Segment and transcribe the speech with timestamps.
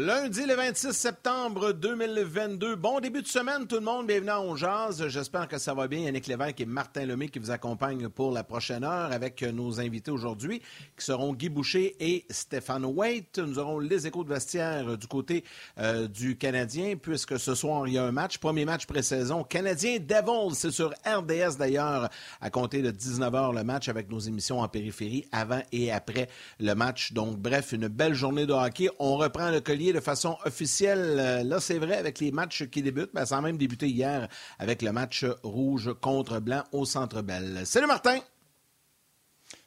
[0.00, 2.76] Lundi le 26 septembre 2022.
[2.76, 4.06] Bon début de semaine tout le monde.
[4.06, 6.02] Bienvenue à On J'espère que ça va bien.
[6.02, 10.12] Yannick Lévesque et Martin Lemay qui vous accompagnent pour la prochaine heure avec nos invités
[10.12, 10.60] aujourd'hui
[10.96, 13.40] qui seront Guy Boucher et Stéphane Waite.
[13.40, 15.42] Nous aurons les échos de vestiaire du côté
[15.80, 18.38] euh, du Canadien puisque ce soir il y a un match.
[18.38, 19.42] Premier match pré-saison.
[19.42, 20.54] Canadien Devils.
[20.54, 22.08] C'est sur RDS d'ailleurs
[22.40, 26.28] à compter de 19h le match avec nos émissions en périphérie avant et après
[26.60, 27.12] le match.
[27.14, 28.88] Donc bref, une belle journée de hockey.
[29.00, 29.60] On reprend le
[29.92, 31.16] de façon officielle.
[31.18, 34.28] Euh, là, c'est vrai, avec les matchs qui débutent, mais ça a même débuté hier
[34.58, 37.62] avec le match rouge contre blanc au Centre Bell.
[37.64, 38.18] Salut Martin!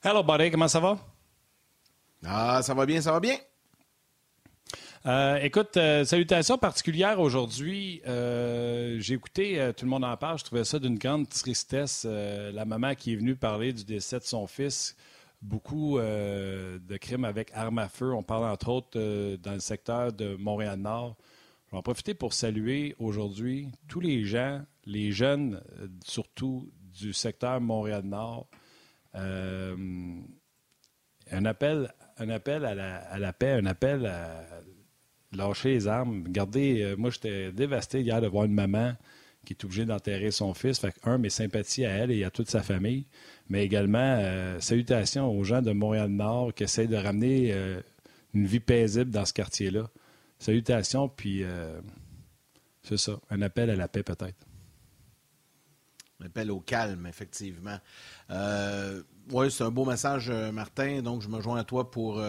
[0.03, 0.97] Hello, buddy, comment ça va?
[2.25, 3.37] Ah, ça va bien, ça va bien.
[5.07, 8.01] Euh, écoute, euh, salutations particulières aujourd'hui.
[8.05, 10.37] J'ai écouté Tout le monde en parle.
[10.37, 12.05] Je trouvais ça d'une grande tristesse.
[12.05, 14.95] la maman qui est venue parler du décès de son fils
[15.41, 18.13] beaucoup euh, de crimes avec armes à feu.
[18.13, 21.17] On parle entre autres euh, dans le secteur de Montréal-Nord.
[21.67, 27.13] Je vais en profiter pour saluer aujourd'hui tous les gens, les jeunes euh, surtout du
[27.13, 28.47] secteur Montréal-Nord.
[29.13, 30.25] un
[31.45, 34.43] appel, un appel à la, à la, paix, un appel à
[35.31, 36.23] lâcher les armes.
[36.25, 38.93] Regardez, moi j'étais dévasté hier de voir une maman
[39.45, 40.79] qui est obligée d'enterrer son fils.
[40.79, 43.05] Fait un, mes sympathies à elle et à toute sa famille
[43.51, 47.81] mais également euh, salutations aux gens de Montréal-Nord qui essayent de ramener euh,
[48.33, 49.89] une vie paisible dans ce quartier-là.
[50.39, 51.81] Salutations, puis euh,
[52.81, 54.47] c'est ça, un appel à la paix peut-être.
[56.21, 57.77] Un appel au calme, effectivement.
[59.31, 61.01] Oui, c'est un beau message, Martin.
[61.01, 62.21] Donc, je me joins à toi pour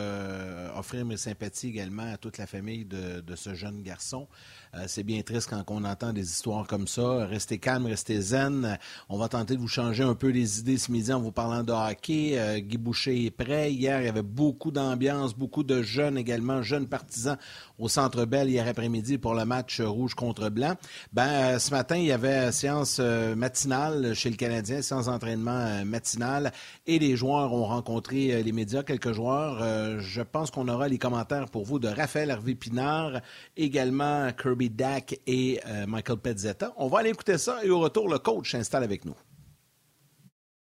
[0.77, 4.29] offrir mes sympathies également à toute la famille de ce jeune garçon.
[4.75, 7.27] Euh, c'est bien triste quand on entend des histoires comme ça.
[7.27, 8.79] Restez calme, restez zen.
[9.11, 11.63] On va tenter de vous changer un peu les idées ce midi en vous parlant
[11.63, 12.39] de hockey.
[12.39, 13.71] Euh, Guy Boucher est prêt.
[13.71, 17.37] Hier, il y avait beaucoup d'ambiance, beaucoup de jeunes également, jeunes partisans
[17.79, 20.75] au Centre Bell hier après-midi pour le match rouge contre blanc.
[21.13, 26.51] Ben, euh, ce matin, il y avait séance matinale chez le Canadien, séance d'entraînement matinale,
[26.99, 30.01] les joueurs ont rencontré les médias, quelques joueurs.
[30.01, 33.21] je pense qu'on aura les commentaires pour vous de Raphaël Hervé Pinard,
[33.57, 36.73] également Kirby Dak et euh, Michael Pezzetta.
[36.77, 39.15] On va aller écouter ça et au retour, le coach s'installe avec nous.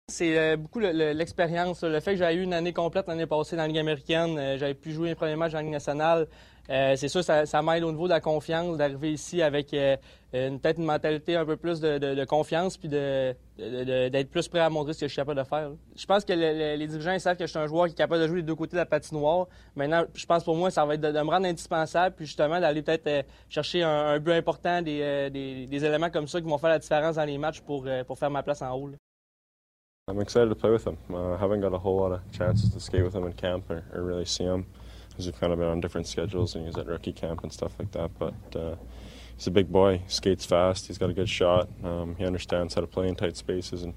[0.08, 3.62] C'est euh, beaucoup l'expérience, le, fait que j'avais eu une année complète l'année passée dans
[3.62, 6.28] la Ligue américaine, euh, j'avais pu jouer un premier match dans la Ligue nationale.
[6.68, 9.74] C'est sûr, ça, ça m'aide au niveau de la confiance d'arriver ici avec
[10.34, 14.94] une peut-être une mentalité un peu plus de, confiance puis d'être plus prêt à montrer
[14.94, 15.72] ce que je suis capable de faire.
[15.96, 18.28] Je pense que les dirigeants savent que je suis un joueur qui est capable de
[18.28, 19.48] jouer les deux côtés de la patinoire.
[19.76, 22.82] Maintenant, je pense pour moi, ça va être de, me rendre indispensable puis justement d'aller
[22.82, 26.80] peut-être euh, chercher un, but important, euh, des, éléments comme ça qui vont faire la
[26.80, 28.92] différence dans les matchs pour, euh, pour faire ma place en haut.
[30.08, 30.98] I'm excited to play with him.
[31.10, 31.38] Uh,
[32.32, 32.90] chances
[33.38, 33.64] camp
[35.22, 37.74] because we've kind of been on different schedules and he's at rookie camp and stuff
[37.78, 38.12] like that.
[38.18, 38.76] But uh,
[39.36, 40.00] he's a big boy.
[40.00, 40.88] He skates fast.
[40.88, 41.70] He's got a good shot.
[41.84, 43.94] Um, he understands how to play in tight spaces and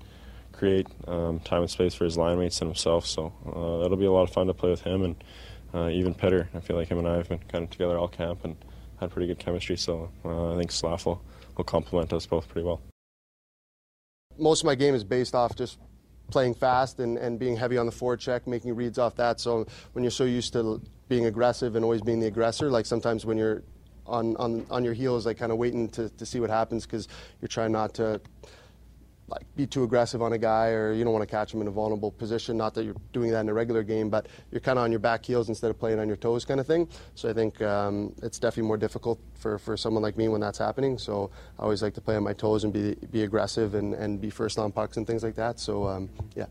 [0.52, 3.06] create um, time and space for his line mates and himself.
[3.06, 5.24] So uh, that'll be a lot of fun to play with him and
[5.72, 6.48] uh, even Petter.
[6.54, 8.56] I feel like him and I have been kind of together all camp and
[9.00, 9.76] had pretty good chemistry.
[9.76, 11.22] So uh, I think Slav will,
[11.56, 12.82] will complement us both pretty well.
[14.36, 15.78] Most of my game is based off just
[16.30, 19.40] playing fast and, and being heavy on the forecheck, making reads off that.
[19.40, 23.26] So when you're so used to being aggressive and always being the aggressor, like sometimes
[23.26, 23.62] when you're
[24.06, 27.08] on, on, on your heels, like kind of waiting to, to see what happens because
[27.40, 28.20] you're trying not to
[29.28, 31.66] like be too aggressive on a guy or you don't want to catch him in
[31.66, 32.56] a vulnerable position.
[32.56, 35.00] Not that you're doing that in a regular game, but you're kind of on your
[35.00, 36.88] back heels instead of playing on your toes kind of thing.
[37.14, 40.58] So I think um, it's definitely more difficult for, for someone like me when that's
[40.58, 40.98] happening.
[40.98, 44.20] So I always like to play on my toes and be, be aggressive and, and
[44.20, 45.58] be first on pucks and things like that.
[45.58, 46.46] So um, yeah.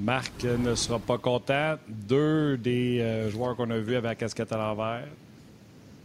[0.00, 1.76] Marc ne sera pas content.
[1.86, 5.04] Deux des euh, joueurs qu'on a vus avec la casquette à l'envers.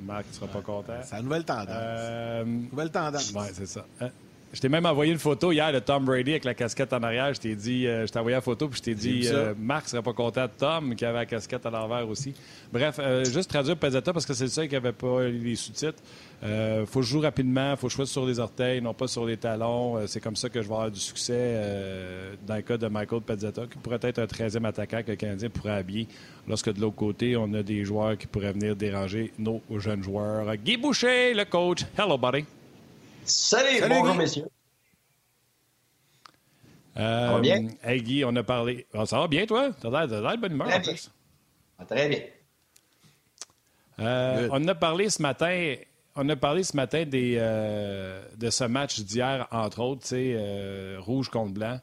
[0.02, 0.94] Marc ne sera pas content.
[1.04, 1.68] C'est la nouvelle tendance.
[1.70, 3.32] Euh, nouvelle tendance.
[3.34, 3.86] Oui, c'est ça.
[4.02, 4.10] Euh,
[4.52, 7.34] je t'ai même envoyé une photo hier de Tom Brady avec la casquette en arrière.
[7.34, 9.28] Je t'ai dit, je t'ai envoyé la photo puis je t'ai dit,
[9.60, 12.34] Marc serait pas content de Tom qui avait la casquette à l'envers aussi.
[12.72, 16.02] Bref, juste traduire Pezzetta parce que c'est le seul qui n'avait pas les sous-titres.
[16.42, 19.38] Il euh, faut jouer rapidement, il faut choisir sur les orteils, non pas sur les
[19.38, 19.98] talons.
[19.98, 22.88] Euh, c'est comme ça que je vais avoir du succès euh, dans le cas de
[22.88, 26.08] Michael Pezzetta, qui pourrait être un 13e attaquant que le Canadien pourrait habiller.
[26.48, 30.56] Lorsque de l'autre côté, on a des joueurs qui pourraient venir déranger nos jeunes joueurs.
[30.58, 31.84] Guy Boucher, le coach.
[31.98, 32.46] Hello, buddy.
[33.24, 34.46] Salut, bonjour, messieurs.
[36.96, 37.70] ça va bien?
[37.82, 38.86] Hey, Guy, on a parlé.
[38.94, 39.72] Ah, ça va bien, toi?
[39.82, 40.94] T'as l'air de bonne humeur, Très bien.
[41.80, 42.20] Ah, très bien.
[44.52, 45.76] on a parlé ce matin
[46.16, 51.54] on a parlé ce matin euh, de ce match d'hier, entre autres, euh, rouge contre
[51.54, 51.80] blanc.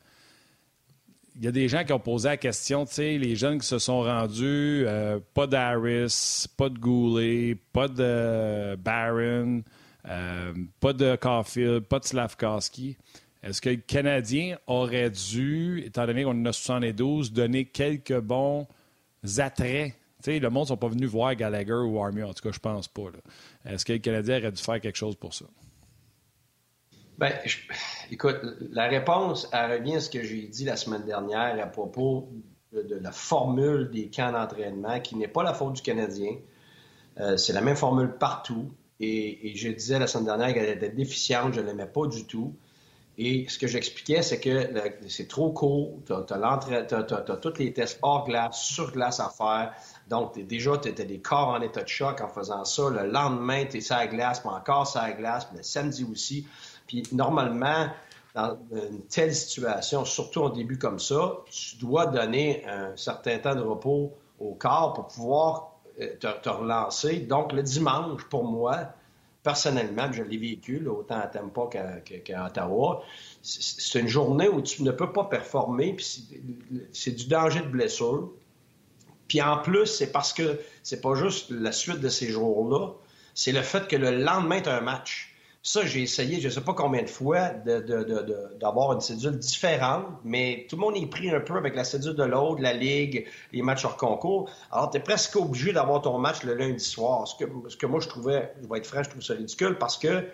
[1.36, 4.02] il y a des gens qui ont posé la question, les jeunes qui se sont
[4.02, 9.62] rendus, euh, pas d'Harris, pas de Goulet, pas de Barron,
[10.80, 12.96] pas de Caulfield, pas de Slavkowski.
[13.42, 18.66] Est-ce que le Canadien aurait dû, étant donné qu'on en a 72, donner quelques bons
[19.38, 19.94] attraits?
[20.24, 22.86] Le monde ne sont pas venus voir Gallagher ou Army, en tout cas, je pense
[22.86, 23.02] pas.
[23.64, 25.46] Est-ce que le Canadien aurait dû faire quelque chose pour ça?
[27.18, 27.30] Bien,
[28.10, 28.40] écoute,
[28.72, 32.28] la réponse, elle revient à ce que j'ai dit la semaine dernière à propos
[32.72, 36.36] de, la formule des camps d'entraînement, qui n'est pas la faute du Canadien.
[37.20, 38.72] Euh, c'est la même formule partout.
[38.98, 42.54] Et, je disais la semaine dernière qu'elle était déficiente, je ne l'aimais pas du tout.
[43.18, 44.70] Et ce que j'expliquais, c'est que
[45.08, 49.74] c'est trop court, tu as, tous les tests hors glace, sur glace à faire.
[50.12, 52.90] Donc, déjà, tu étais des corps en état de choc en faisant ça.
[52.90, 56.46] Le lendemain, tu es sur la glace, puis encore sur la glace, le samedi aussi.
[56.86, 57.86] Puis normalement,
[58.34, 63.54] dans une telle situation, surtout au début comme ça, tu dois donner un certain temps
[63.54, 67.20] de repos au corps pour pouvoir euh, te, relancer.
[67.20, 68.88] Donc, le dimanche, pour moi,
[69.42, 71.70] personnellement, je l'ai vécu, autant à Tampa
[72.04, 73.02] qu'à Ottawa,
[73.40, 76.28] c'est une journée où tu ne peux pas performer, puis
[76.92, 78.28] c'est du danger de blessure.
[79.32, 82.90] Puis en plus, c'est parce que c'est pas juste la suite de ces jours-là,
[83.32, 85.34] c'est le fait que le lendemain, tu un match.
[85.62, 90.66] Ça, j'ai essayé, je ne sais pas combien de fois, d'avoir une cédule différente, mais
[90.68, 93.62] tout le monde est pris un peu avec la cédule de l'autre, la Ligue, les
[93.62, 94.50] matchs hors concours.
[94.70, 97.26] Alors, tu es presque obligé d'avoir ton match le lundi soir.
[97.26, 99.78] Ce que, ce que moi, je trouvais, je vais être franc, je trouve ça ridicule
[99.78, 100.26] parce que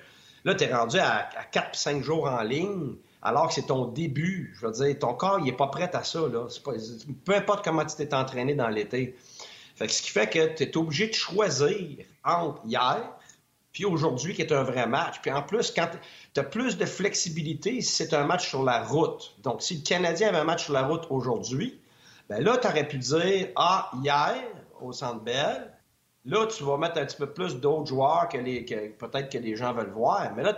[0.43, 4.55] là, tu es rendu à, à 4-5 jours en ligne alors que c'est ton début.
[4.59, 6.21] Je veux dire, ton corps, il n'est pas prêt à ça.
[7.25, 9.17] Peu importe comment tu t'es entraîné dans l'été.
[9.77, 13.03] Fait ce qui fait que tu es obligé de choisir entre hier
[13.79, 15.21] puis aujourd'hui, qui est un vrai match.
[15.23, 15.89] Puis en plus, quand
[16.35, 19.37] tu as plus de flexibilité, si c'est un match sur la route.
[19.45, 21.79] Donc, si le Canadien avait un match sur la route aujourd'hui,
[22.29, 24.43] ben là, tu aurais pu dire Ah, hier,
[24.81, 25.73] au Centre Bell,
[26.29, 29.39] là, tu vas mettre un petit peu plus d'autres joueurs que, les, que peut-être que
[29.39, 30.31] les gens veulent voir.
[30.37, 30.57] Mais là,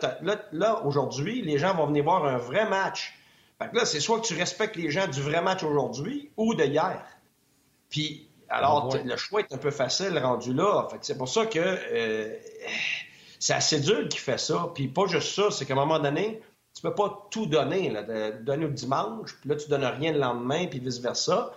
[0.52, 3.14] là, aujourd'hui, les gens vont venir voir un vrai match.
[3.58, 6.54] Fait que là, c'est soit que tu respectes les gens du vrai match aujourd'hui ou
[6.54, 7.04] de hier.
[7.88, 10.88] Puis, alors, le choix est un peu facile rendu là.
[10.90, 11.58] Fait c'est pour ça que.
[11.58, 12.34] Euh,
[13.38, 14.70] c'est assez dur qui fait ça.
[14.74, 16.42] Puis pas juste ça, c'est qu'à un moment donné,
[16.74, 17.90] tu peux pas tout donner.
[17.90, 18.02] Là,
[18.32, 21.52] donner le dimanche, puis là, tu donnes rien le lendemain, puis vice-versa.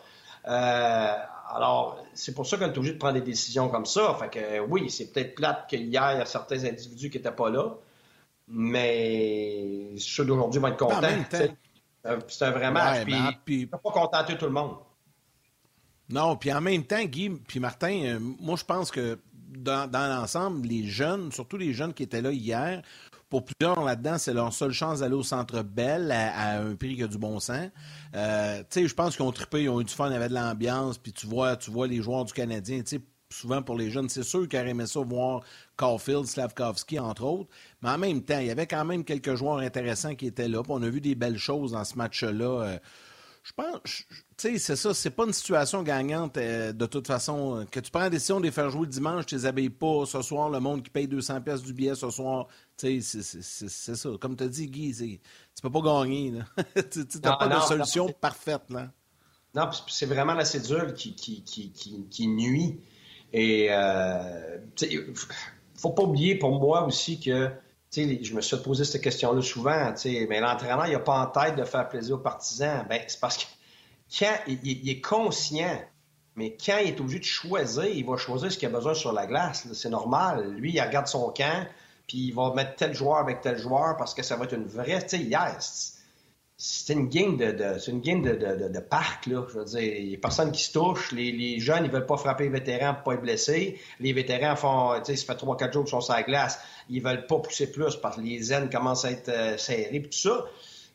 [0.48, 1.16] Euh,
[1.56, 4.18] alors, c'est pour ça qu'on est obligé de prendre des décisions comme ça.
[4.20, 7.76] Fait que oui, c'est peut-être plate qu'il y a certains individus qui n'étaient pas là,
[8.48, 11.02] mais ceux d'aujourd'hui vont être contents.
[12.28, 13.06] C'est un vrai match,
[13.46, 14.76] puis, pas contenter tout le monde.
[16.10, 19.18] Non, puis en même temps, Guy, puis Martin, euh, moi je pense que
[19.58, 22.82] dans, l'ensemble, les jeunes, surtout les jeunes qui étaient là hier,
[23.34, 27.02] pour plusieurs là-dedans, c'est leur seule chance d'aller au Centre Bell à, un prix qui
[27.02, 27.68] a du bon sens.
[28.16, 30.36] Euh, je pense qu'ils ont trippé, ils ont eu du fun, il y avait de
[30.36, 33.02] l'ambiance, puis tu vois, tu vois les joueurs du Canadien, tu
[33.32, 35.42] souvent pour les jeunes, c'est sûr qu'ils auraient aimé ça voir
[35.78, 37.50] Caulfield, Slavkovski, entre autres.
[37.82, 40.62] Mais en même temps, il y avait quand même quelques joueurs intéressants qui étaient là.
[40.70, 42.46] on a vu des belles choses dans ce match-là.
[42.46, 42.78] Euh,
[43.44, 44.06] je pense, tu
[44.38, 47.66] sais, c'est ça, c'est pas une situation gagnante euh, de toute façon.
[47.70, 50.06] Que tu prends la décision de les faire jouer le dimanche, tu les habilles pas
[50.06, 52.48] ce soir, le monde qui paye 200 pièces du billet ce soir,
[52.78, 54.10] tu sais, c'est ça.
[54.20, 56.34] Comme tu as dit, Guy, tu peux pas gagner.
[56.92, 58.64] tu n'as pas de solution parfaite.
[58.70, 58.90] Là.
[59.54, 61.72] Non, c'est vraiment la cédule qui, qui, qui,
[62.10, 62.80] qui nuit.
[63.34, 64.58] Et euh,
[65.76, 67.52] faut pas oublier pour moi aussi que
[67.96, 71.64] je me suis posé cette question-là souvent, mais l'entraîneur, il n'a pas en tête de
[71.64, 72.86] faire plaisir aux partisans.
[72.90, 73.44] Ben, c'est parce que
[74.18, 75.80] quand il, est conscient,
[76.36, 79.14] mais quand il est obligé de choisir, il va choisir ce qu'il a besoin sur
[79.14, 79.68] la glace.
[79.74, 80.52] C'est normal.
[80.54, 81.68] Lui, il regarde son camp,
[82.08, 84.66] puis il va mettre tel joueur avec tel joueur parce que ça va être une
[84.66, 85.06] vraie.
[85.06, 85.58] Tu hier,
[86.56, 89.46] c'est une game de, c'est une de, parc, là.
[89.50, 91.12] Je veux dire, il n'y a personne qui se touche.
[91.12, 93.80] Les, jeunes, ils veulent pas frapper les vétérans pour pas être blessés.
[94.00, 96.60] Les vétérans font, tu sais, ça fait 3-4 jours qu'ils sont sur la glace.
[96.90, 100.04] Ils veulent pas pousser plus parce que les aines commencent à être euh, serrées et
[100.04, 100.46] tout ça.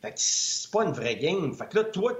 [0.01, 1.53] Fait que c'est pas une vraie game.
[1.53, 2.13] Fait que là, toi,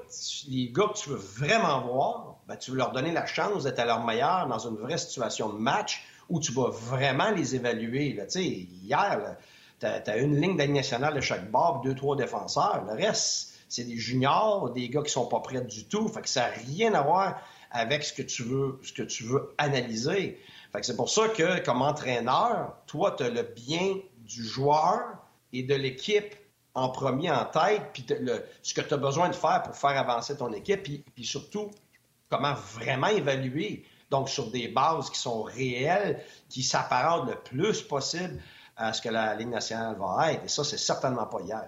[0.50, 3.80] les gars que tu veux vraiment voir, ben, tu veux leur donner la chance d'être
[3.80, 8.14] à leur meilleur dans une vraie situation de match où tu vas vraiment les évaluer.
[8.14, 8.26] Là.
[8.26, 9.38] Tu sais, hier,
[9.80, 12.84] tu as, une ligne d'aide nationale de chaque bord, deux, trois défenseurs.
[12.88, 16.08] Le reste, c'est des juniors, des gars qui sont pas prêts du tout.
[16.08, 19.24] Fait que ça n'a rien à voir avec ce que tu veux, ce que tu
[19.24, 20.40] veux analyser.
[20.72, 25.18] Fait que c'est pour ça que, comme entraîneur, toi, tu as le bien du joueur
[25.54, 26.36] et de l'équipe
[26.76, 28.06] en premier en tête, puis
[28.62, 31.72] ce que tu as besoin de faire pour faire avancer ton équipe, puis, puis surtout,
[32.30, 33.86] comment vraiment évaluer.
[34.12, 38.40] Donc, sur des bases qui sont réelles, qui s'apparentent le plus possible
[38.80, 40.46] à ce que la Ligue nationale va être.
[40.46, 41.68] Et ça, c'est certainement pas hier.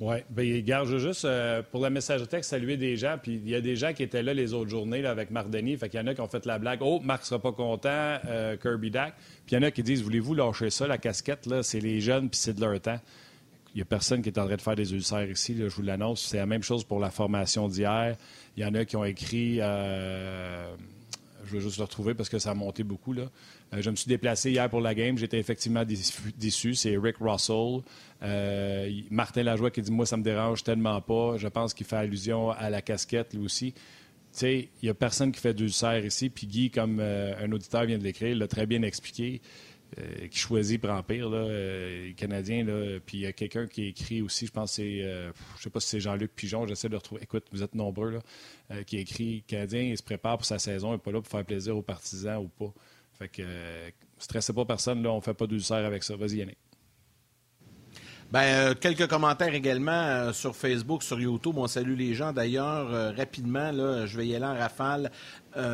[0.00, 0.16] Oui.
[0.30, 3.16] Bien, garde, je juste, euh, pour le message de texte, saluer des gens.
[3.20, 5.50] Puis il y a des gens qui étaient là les autres journées là, avec Marc
[5.50, 5.76] Denis.
[5.76, 6.78] Fait qu'il y en a qui ont fait la blague.
[6.82, 9.14] Oh, Marc sera pas content, euh, Kirby Dak.
[9.44, 12.00] Puis il y en a qui disent Voulez-vous lâcher ça, la casquette, là, c'est les
[12.00, 13.00] jeunes, puis c'est de leur temps.
[13.74, 15.82] Il n'y a personne qui est en train de faire des ulcères ici, je vous
[15.82, 16.22] l'annonce.
[16.22, 18.16] C'est la même chose pour la formation d'hier.
[18.56, 19.58] Il y en a qui ont écrit.
[19.60, 20.74] Euh,
[21.44, 23.12] je vais juste le retrouver parce que ça a monté beaucoup.
[23.12, 23.24] Là.
[23.74, 25.18] Euh, je me suis déplacé hier pour la game.
[25.18, 26.74] J'étais effectivement déçu.
[26.74, 27.80] C'est Rick Russell.
[28.22, 31.36] Euh, Martin Lajoie qui dit Moi, ça me dérange tellement pas.
[31.36, 33.72] Je pense qu'il fait allusion à la casquette, lui aussi.
[33.72, 33.80] Tu
[34.32, 36.30] sais, il n'y a personne qui fait d'ulcère ici.
[36.30, 39.40] Puis Guy, comme euh, un auditeur vient de l'écrire, l'a très bien expliqué.
[40.30, 41.48] qui choisit pour pire, là,
[42.14, 42.62] Canadien.
[42.64, 45.80] Là, puis il y a quelqu'un qui écrit aussi, je pense c'est, je sais pas
[45.80, 47.22] si c'est Jean-Luc Pigeon, j'essaie de le retrouver.
[47.22, 50.92] Écoute, vous êtes nombreux, là, qui écrit Canadien, il se prépare pour sa saison, il
[50.92, 52.74] n'est pas là pour faire plaisir aux partisans ou pas.
[53.18, 56.16] Fait que euh, stressez pas personne, là, on fait pas d'ulcère avec ça.
[56.16, 56.58] Vas-y, Yannick.
[58.30, 61.54] Ben, euh, quelques commentaires également euh, sur Facebook, sur YouTube.
[61.56, 62.32] On salue les gens.
[62.32, 65.10] D'ailleurs, rapidement, là, je vais y aller en rafale.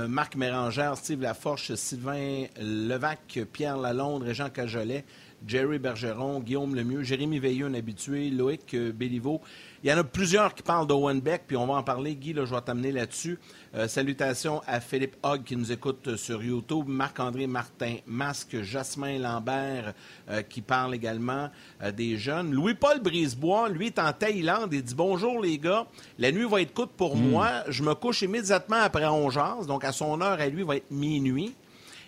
[0.08, 5.04] Marc Mérangère, Steve Laforche, Sylvain Levac, Pierre Lalonde, Jean Cajolet,
[5.46, 9.42] Jerry Bergeron, Guillaume Lemieux, Jérémy Veilleux, un habitué, Loïc Béliveau.
[9.84, 12.16] Il y en a plusieurs qui parlent d'Owen Beck, puis on va en parler.
[12.16, 13.38] Guy, là, je vais t'amener là-dessus.
[13.74, 19.92] Euh, salutations à Philippe Hogg qui nous écoute sur YouTube, Marc-André Martin Masque, Jasmin Lambert
[20.30, 21.50] euh, qui parle également
[21.82, 22.50] euh, des jeunes.
[22.50, 24.72] Louis-Paul Brisebois, lui, est en Thaïlande.
[24.72, 25.86] Il dit Bonjour les gars,
[26.18, 27.28] la nuit va être courte pour hmm.
[27.28, 27.50] moi.
[27.68, 31.54] Je me couche immédiatement après 11 donc à son heure à lui va être minuit.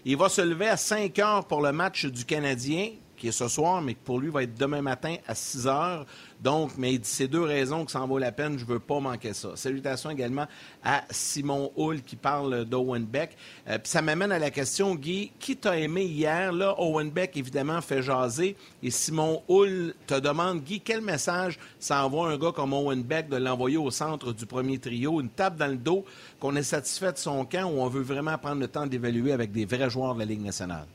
[0.06, 3.49] Il va se lever à 5 heures pour le match du Canadien qui est ce
[3.49, 6.06] soir, mais qui pour lui va être demain matin à 6 heures.
[6.40, 8.70] Donc, mais il dit ces deux raisons que ça en vaut la peine, je ne
[8.70, 9.50] veux pas manquer ça.
[9.54, 10.46] Salutations également
[10.85, 13.37] à Simon Hull qui parle d'Owen Beck.
[13.68, 16.52] Euh, puis ça m'amène à la question, Guy, qui t'a aimé hier?
[16.52, 18.56] Là, Owen Beck, évidemment, fait jaser.
[18.82, 23.28] Et Simon Hull te demande, Guy, quel message ça envoie un gars comme Owen Beck
[23.28, 25.20] de l'envoyer au centre du premier trio?
[25.20, 26.04] Une tape dans le dos,
[26.38, 29.52] qu'on est satisfait de son camp ou on veut vraiment prendre le temps d'évaluer avec
[29.52, 30.87] des vrais joueurs de la Ligue nationale?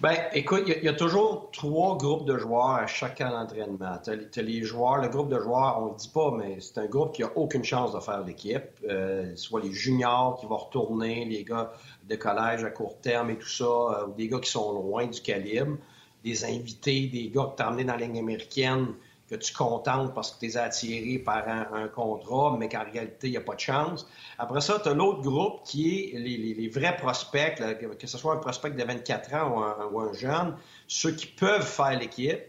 [0.00, 3.98] Ben, écoute, il y, a toujours trois groupes de joueurs à chaque camp d'entraînement.
[4.02, 6.86] Tu les joueurs, le groupe de joueurs, on ne le dit pas, mais c'est un
[6.86, 8.62] groupe qui a aucune chance de faire l'équipe.
[8.88, 11.70] Euh, soit les juniors qui vont retourner, les gars
[12.08, 15.06] de collège à court terme et tout ça, euh, ou des gars qui sont loin
[15.06, 15.76] du calibre,
[16.24, 18.94] des invités, des gars que tu as emmenés dans la ligne américaine
[19.30, 23.30] que tu contentes parce que tu es attiré par un, contrat, mais qu'en réalité, il
[23.30, 24.06] n'y a pas de chance.
[24.38, 27.62] Après ça, tu as l'autre groupe qui est les, vrais prospects,
[27.98, 30.56] que ce soit un prospect de 24 ans ou un, jeune,
[30.88, 32.40] ceux qui peuvent faire l'équipe.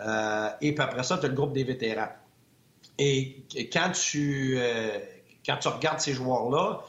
[0.00, 2.12] Euh, et puis après ça, tu as le groupe des vétérans.
[2.96, 4.98] Et quand tu, euh,
[5.44, 6.82] quand tu regardes ces joueurs-là,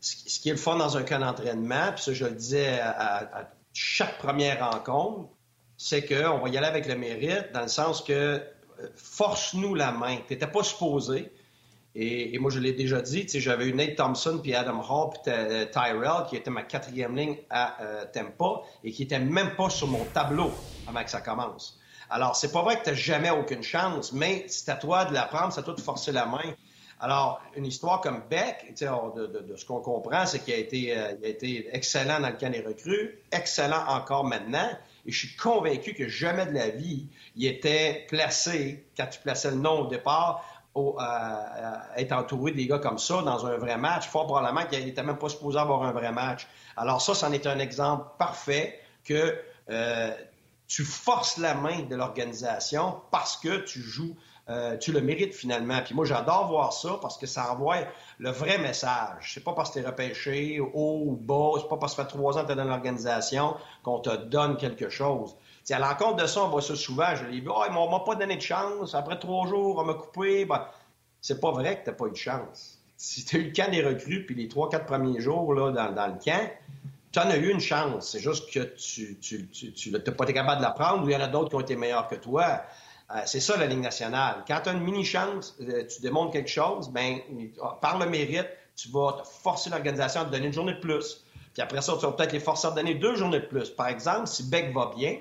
[0.00, 3.50] ce qui est le fun dans un camp d'entraînement, puis ça, je le disais à
[3.72, 5.28] chaque première rencontre,
[5.76, 8.42] c'est qu'on va y aller avec le mérite, dans le sens que
[8.96, 10.16] force-nous la main.
[10.26, 11.30] Tu n'étais pas supposé.
[11.96, 15.64] Et, moi, je l'ai déjà dit, j'avais eu Nate Thompson, puis Adam Hall, puis euh,
[15.66, 19.86] Tyrell, qui était ma quatrième ligne à euh, Tempa, et qui n'était même pas sur
[19.86, 20.50] mon tableau
[20.88, 21.78] avant que ça commence.
[22.10, 25.14] Alors, c'est pas vrai que tu n'as jamais aucune chance, mais c'est à toi de
[25.14, 26.54] la prendre, c'est à toi de forcer la main.
[26.98, 31.26] Alors, une histoire comme Beck, de, de, ce qu'on comprend, c'est qu'il a, euh, a
[31.28, 34.68] été excellent dans le camp des recrues, excellent encore maintenant,
[35.06, 37.06] et je suis convaincu que jamais de la vie,
[37.36, 40.44] il était placé, quand tu plaçais le nom au départ,
[40.74, 44.08] au, à, être entouré des gars comme ça dans un vrai match.
[44.08, 46.46] Fort probablement qu'il n'était même pas supposé avoir un vrai match.
[46.76, 49.38] Alors ça, c'en est un exemple parfait que
[49.70, 50.10] euh,
[50.66, 54.16] tu forces la main de l'organisation parce que tu joues
[54.50, 55.80] euh, tu le mérites finalement.
[55.82, 57.78] Puis moi, j'adore voir ça parce que ça envoie
[58.18, 59.32] le vrai message.
[59.32, 62.04] C'est pas parce que tu es repêché haut ou bas, c'est pas parce que ça
[62.04, 65.34] fait trois ans que tu es dans l'organisation qu'on te donne quelque chose.
[65.70, 67.16] À l'encontre de ça, on voit ça souvent.
[67.16, 68.94] Je l'ai vu, oh, ils m'ont pas donné de chance.
[68.94, 70.44] Après trois jours, on m'a coupé.
[70.44, 70.66] Ben,
[71.22, 72.78] c'est pas vrai que tu pas eu de chance.
[72.98, 75.70] Si tu as eu le camp des recrues, puis les trois, quatre premiers jours là,
[75.70, 76.50] dans, le camp,
[77.12, 78.10] tu en as eu une chance.
[78.10, 81.20] C'est juste que tu n'as pas été capable de la prendre ou il y en
[81.20, 82.62] a d'autres qui ont été meilleurs que toi.
[83.10, 84.44] Euh, c'est ça la Ligue nationale.
[84.48, 87.18] Quand tu as une mini-chance, euh, tu démontres quelque chose, ben,
[87.80, 91.24] par le mérite, tu vas forcer l'organisation à te donner une journée de plus.
[91.52, 93.70] Puis après ça, tu vas peut-être les forcer à te donner deux journées de plus.
[93.70, 95.18] Par exemple, si Beck va bien,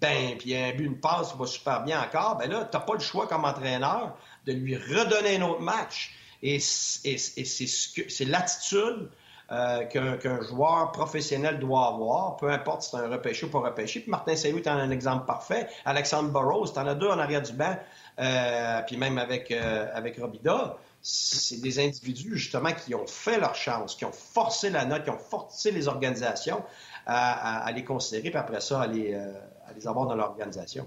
[0.00, 2.94] ben, puis un but, une passe, va super bien encore, ben là, tu n'as pas
[2.94, 6.14] le choix comme entraîneur de lui redonner un autre match.
[6.42, 9.08] Et, c'est l'attitude
[9.52, 14.00] euh, qu'un joueur professionnel doit avoir, peu importe si c'est un repêché ou pas repêché.
[14.00, 15.68] Puis Martin Sailloux est un exemple parfait.
[15.84, 17.76] Alexandre Burroughs, en as deux en arrière du banc,
[18.18, 20.78] euh, puis même avec, euh, avec Robida.
[21.02, 25.10] C'est des individus, justement, qui ont fait leur chance, qui ont forcé la note, qui
[25.10, 26.62] ont forcé les organisations
[27.04, 30.86] à, les considérer, puis après ça, à les, à les avoir dans l'organisation.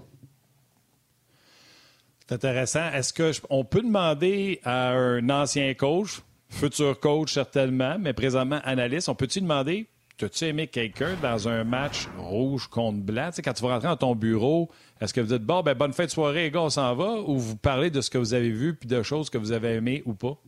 [2.26, 2.90] C'est intéressant.
[2.92, 9.14] Est-ce qu'on peut demander à un ancien coach, futur coach certainement, mais présentement analyste, on
[9.14, 9.88] peut-tu demander
[10.18, 13.28] T'as-tu aimé quelqu'un dans un match rouge contre blanc?
[13.44, 16.06] quand tu vas rentrer dans ton bureau, est-ce que vous dites bon, ben, bonne fin
[16.06, 17.16] de soirée, les gars, on s'en va?
[17.20, 19.74] Ou vous parlez de ce que vous avez vu puis de choses que vous avez
[19.74, 20.38] aimées ou pas?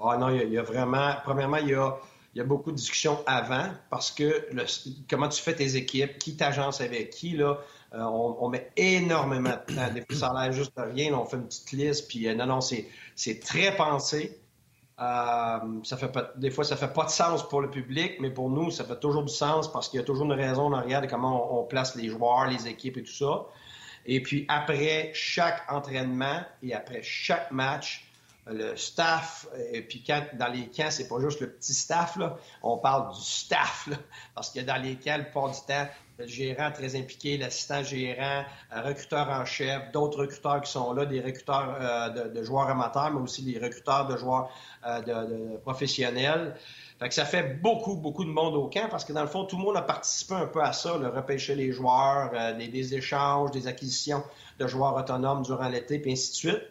[0.00, 1.14] Ah non, il y, a vraiment.
[1.24, 1.96] Premièrement, il y a,
[2.34, 4.46] il y a beaucoup de discussions avant parce que
[5.08, 7.58] comment tu fais tes équipes, qui t'agence avec qui, là.
[7.94, 9.94] Euh, on, met énormément de temps.
[9.94, 11.14] Des fois, ça a l'air juste rien.
[11.14, 14.36] On fait une petite liste, puis euh, non, non, c'est très pensé.
[15.00, 18.30] Euh, ça fait pas, des fois, ça fait pas de sens pour le public, mais
[18.30, 20.72] pour nous, ça fait toujours du sens parce qu'il y a toujours une raison en
[20.72, 23.46] arrière de comment on, place les joueurs, les équipes et tout ça.
[24.06, 28.03] Et puis après chaque entraînement et après chaque match,
[28.46, 32.76] le staff, et puis dans les camps, c'est pas juste le petit staff, là, on
[32.76, 33.88] parle du staff,
[34.34, 38.44] parce que dans les camps, le port du temps, le gérant très impliqué, l'assistant gérant,
[38.70, 43.12] un recruteur en chef, d'autres recruteurs qui sont là, des recruteurs euh, de, joueurs amateurs,
[43.12, 44.48] mais aussi des recruteurs de joueurs
[44.86, 46.54] euh, de, professionnels.
[47.00, 49.44] Fait que ça fait beaucoup, beaucoup de monde au camp parce que dans le fond,
[49.44, 52.94] tout le monde a participé un peu à ça, le repêcher les joueurs, euh, des,
[52.94, 54.22] échanges, des acquisitions
[54.60, 56.62] de joueurs autonomes durant l'été, puis ainsi de suite.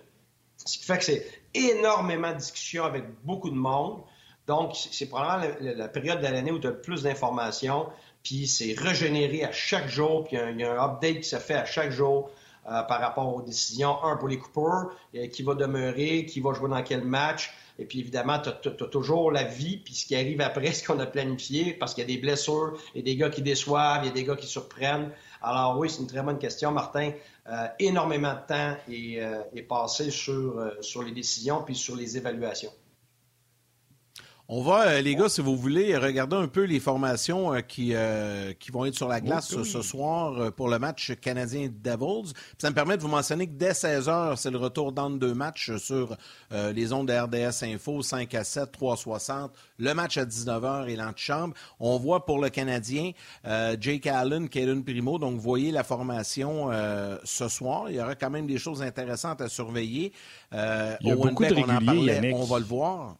[0.65, 4.01] Ce qui fait que c'est énormément de discussions avec beaucoup de monde.
[4.47, 7.87] Donc, c'est probablement la, période de l'année où tu as le plus d'informations
[8.23, 11.55] puis c'est régénéré à chaque jour, puis il y, a un update qui se fait
[11.55, 12.31] à chaque jour
[12.65, 14.01] euh, par rapport aux décisions.
[14.03, 17.53] Un, pour les coupeurs, euh, qui va demeurer, qui va jouer dans quel match.
[17.77, 20.99] Et puis évidemment, tu as, toujours la vie, puis ce qui arrive après, ce qu'on
[20.99, 24.03] a planifié, parce qu'il y a des blessures, il y a des gars qui déçoivent,
[24.03, 25.11] il y a des gars qui surprennent.
[25.43, 27.11] Alors oui, c'est une très bonne question, Martin.
[27.47, 29.21] Euh, énormément de temps est,
[29.53, 32.71] est passé sur, sur les décisions puis sur les évaluations.
[34.55, 37.95] On va, euh, les gars, si vous voulez, regarder un peu les formations euh, qui,
[37.95, 42.33] euh, qui vont être sur la glace ce soir pour le match canadien-Devils.
[42.59, 45.75] Ça me permet de vous mentionner que dès 16h, c'est le retour d'entre deux matchs
[45.77, 46.15] sur
[46.51, 49.51] les ondes de RDS Info, 5 à 7, 360.
[49.79, 51.55] Le match à 19h et l'antichambre.
[51.79, 53.11] On voit pour le Canadien
[53.79, 55.17] Jake Allen, Kaden Primo.
[55.17, 56.69] Donc, vous voyez la formation
[57.23, 57.89] ce soir.
[57.89, 60.13] Il y aura quand même des choses intéressantes à surveiller.
[60.51, 60.57] Il
[61.07, 63.15] y a beaucoup de réguliers, on va le voir.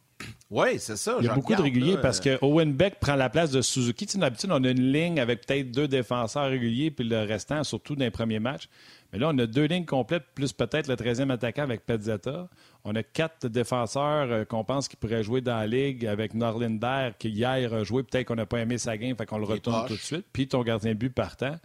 [0.50, 1.16] Oui, c'est ça.
[1.18, 4.06] Il y a beaucoup de réguliers parce que Owen Beck prend la place de Suzuki.
[4.16, 8.04] D'habitude, on a une ligne avec peut-être deux défenseurs réguliers, puis le restant, surtout dans
[8.04, 8.68] les premiers matchs.
[9.12, 12.48] Mais là, on a deux lignes complètes, plus peut-être le 13e attaquant avec Pezzetta.
[12.84, 17.10] On a quatre défenseurs euh, qu'on pense qu'ils pourraient jouer dans la ligue avec Norlinder,
[17.18, 18.02] qui hier a joué.
[18.02, 20.26] Peut-être qu'on n'a pas aimé sa game, fait qu'on le retourne tout de suite.
[20.32, 21.56] Puis ton gardien but partant.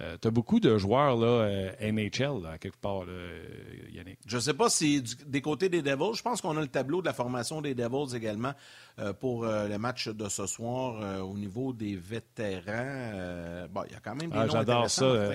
[0.00, 3.04] Euh, tu as beaucoup de joueurs là, euh, NHL, à quelque part,
[3.92, 4.18] Yannick.
[4.26, 7.00] Je ne sais pas si des côtés des Devils, je pense qu'on a le tableau
[7.00, 8.54] de la formation des Devils également
[8.98, 13.66] euh, pour le match de ce soir au niveau des vétérans.
[13.70, 15.30] bon, il y a quand même des ah, J'adore ça.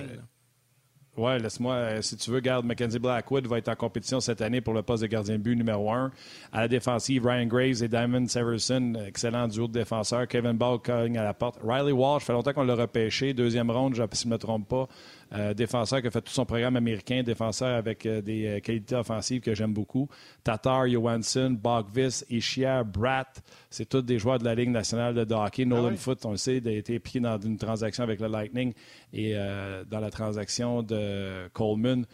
[1.17, 4.61] Oui, laisse-moi, euh, si tu veux, garde Mackenzie Blackwood va être en compétition cette année
[4.61, 6.11] pour le poste de gardien de but numéro un.
[6.53, 10.27] À la défensive, Ryan Graves et Diamond Severson, excellent duo de défenseurs.
[10.27, 11.59] Kevin Ball cogne à la porte.
[11.61, 13.33] Riley Walsh, fait longtemps qu'on l'a repêché.
[13.33, 14.87] Deuxième ronde, si je ne me trompe pas.
[15.31, 18.95] Euh, défenseur qui a fait tout son programme américain, défenseur avec euh, des euh, qualités
[18.95, 20.09] offensives que j'aime beaucoup.
[20.43, 25.63] Tatar, Johansson, Bogvis, Ishia, Bratt, c'est tous des joueurs de la Ligue nationale de hockey.
[25.63, 28.73] Ah Nolan Foot, on le sait, a été impliqué dans une transaction avec le Lightning
[29.13, 32.05] et dans la transaction de Coleman.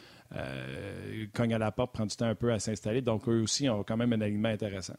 [1.34, 3.02] cogne à la porte, prend du temps un peu à s'installer.
[3.02, 4.96] Donc, eux aussi ont quand même un alignement intéressant.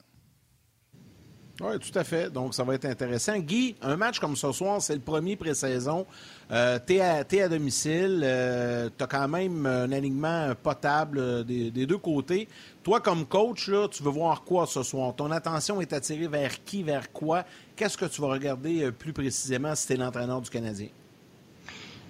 [1.60, 2.30] Oui, tout à fait.
[2.30, 3.38] Donc, ça va être intéressant.
[3.38, 6.04] Guy, un match comme ce soir, c'est le premier pré-saison.
[6.50, 8.20] Euh, tu es, à domicile.
[8.22, 12.46] Euh, tu as quand même un alignement potable euh, des, deux côtés.
[12.82, 15.14] Toi, comme coach, là, tu veux voir quoi ce soir?
[15.16, 17.44] Ton attention est attirée vers qui, vers quoi?
[17.74, 20.88] Qu'est-ce que tu vas regarder euh, plus précisément si tu es l'entraîneur du Canadien?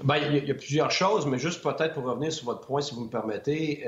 [0.02, 2.94] Bien, il y, a plusieurs choses, mais juste peut-être pour revenir sur votre point, si
[2.94, 3.82] vous me permettez,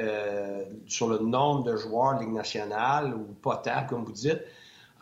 [0.87, 4.41] sur le nombre de joueurs de Ligue nationale ou potable, comme vous dites.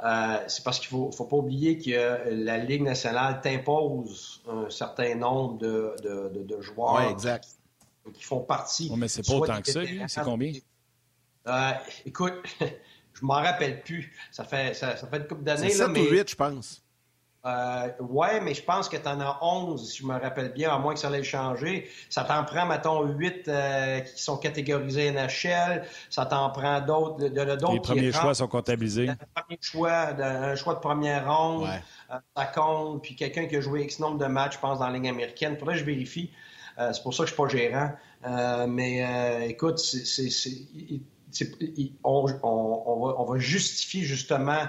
[0.05, 5.15] Euh, c'est parce qu'il ne faut, pas oublier que la Ligue nationale t'impose un certain
[5.15, 7.17] nombre de, joueurs
[8.13, 8.93] Qui, font partie.
[8.97, 10.53] mais c'est pas autant que ça, c'est combien?
[11.49, 11.73] Euh,
[12.05, 14.13] écoute, je m'en rappelle plus.
[14.31, 15.71] Ça fait, ça, fait une couple d'années.
[15.71, 16.83] C'est 7 ou 8, je pense.
[17.47, 20.75] Euh, ouais, mais je pense que tu en as 11, si je me rappelle bien,
[20.75, 21.89] à moins que ça l'ait changé.
[22.11, 25.85] Ça t'en prend, mettons, 8 euh, qui sont catégorisés NHL.
[26.11, 27.25] Ça t'en prend d'autres.
[27.25, 29.09] Les premiers choix sont comptabilisés.
[29.09, 29.17] Un
[29.61, 31.69] choix, de, un choix de première ronde,
[32.11, 33.03] euh, ça compte.
[33.03, 35.57] Puis quelqu'un qui a joué X nombre de matchs, je pense, dans la ligne américaine.
[35.57, 36.33] Faudrait que je vérifie.
[36.79, 38.67] Euh, c'est pour ça que je suis pas gérant.
[38.67, 40.29] mais écoute, c'est,
[42.03, 44.65] on, on, va, on va justifier justement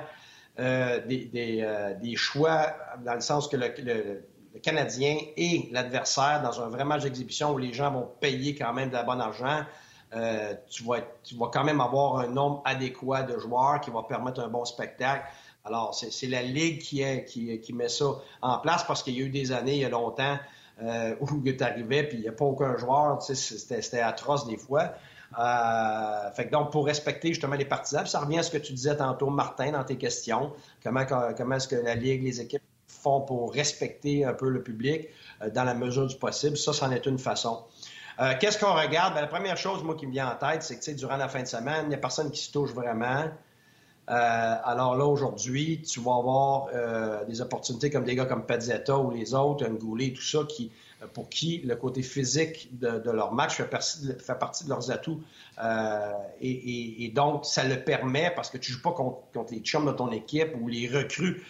[0.59, 2.73] euh, euh, des, choix
[3.05, 4.23] dans le sens que le,
[4.63, 8.89] Canadien et l'adversaire dans un vrai match d'exhibition où les gens vont payer quand même
[8.89, 9.63] de la bonne argent.
[10.69, 14.41] tu, vas tu vas quand même avoir un nombre adéquat de joueurs qui va permettre
[14.41, 15.25] un bon spectacle.
[15.63, 18.05] Alors, c'est la Ligue qui, est, qui, qui, met ça
[18.41, 20.37] en place parce qu'il y a eu des années, il y a longtemps,
[20.81, 23.21] euh, où tu arrivais puis il n'y a pas aucun joueur.
[23.21, 24.93] C'était atroce des fois.
[25.37, 28.73] Euh, fait que donc, pour respecter justement les partisans, ça revient à ce que tu
[28.73, 30.53] disais tantôt, Martin, dans tes questions.
[30.83, 35.07] Comment, est-ce que la Ligue, les équipes font pour respecter un peu le public
[35.41, 36.57] euh, dans la mesure du possible?
[36.57, 37.63] Ça, c'en est une façon.
[38.19, 39.13] Euh, qu'est-ce qu'on regarde?
[39.13, 41.41] Ben, la première chose, moi, qui me vient en tête, c'est que durant la fin
[41.41, 43.25] de semaine, il n'y a personne qui se touche vraiment.
[44.09, 46.69] Alors là, aujourd'hui, tu vas avoir
[47.25, 50.71] des opportunités comme des gars comme Pezzetta ou les autres, Ngoulet, tout ça, qui,
[51.13, 55.21] pour qui le côté physique de, leur match fait partie, de leurs atouts.
[56.41, 60.11] Et, donc, ça le permet parce que tu joues pas contre, les chums de ton
[60.11, 61.43] équipe ou les recrues.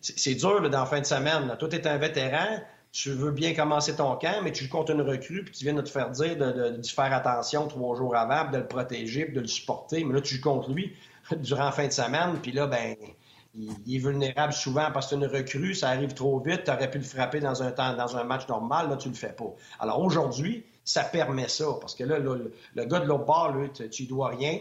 [0.00, 1.54] C'est dur là, dans la fin de semaine.
[1.58, 2.60] Toi, tu es un vétéran,
[2.92, 5.74] tu veux bien commencer ton camp, mais tu joues contre une recrue, puis tu viens
[5.74, 9.46] de te faire dire de, faire attention trois jours avant, de le protéger, de le
[9.46, 10.04] supporter.
[10.04, 10.94] Mais là, tu joues contre lui.
[11.40, 12.38] durant la fin de semaine.
[12.42, 12.96] Puis là, ben,
[13.56, 16.64] il, est vulnérable souvent parce que une recrue, ça arrive trop vite.
[16.64, 19.14] Tu aurais pu le frapper dans un temps, dans un match normal, là, tu le
[19.14, 19.52] fais pas.
[19.80, 21.66] Alors aujourd'hui, ça permet ça.
[21.80, 24.60] Parce que là, le, gars de l'autre bord, tu ne dois rien.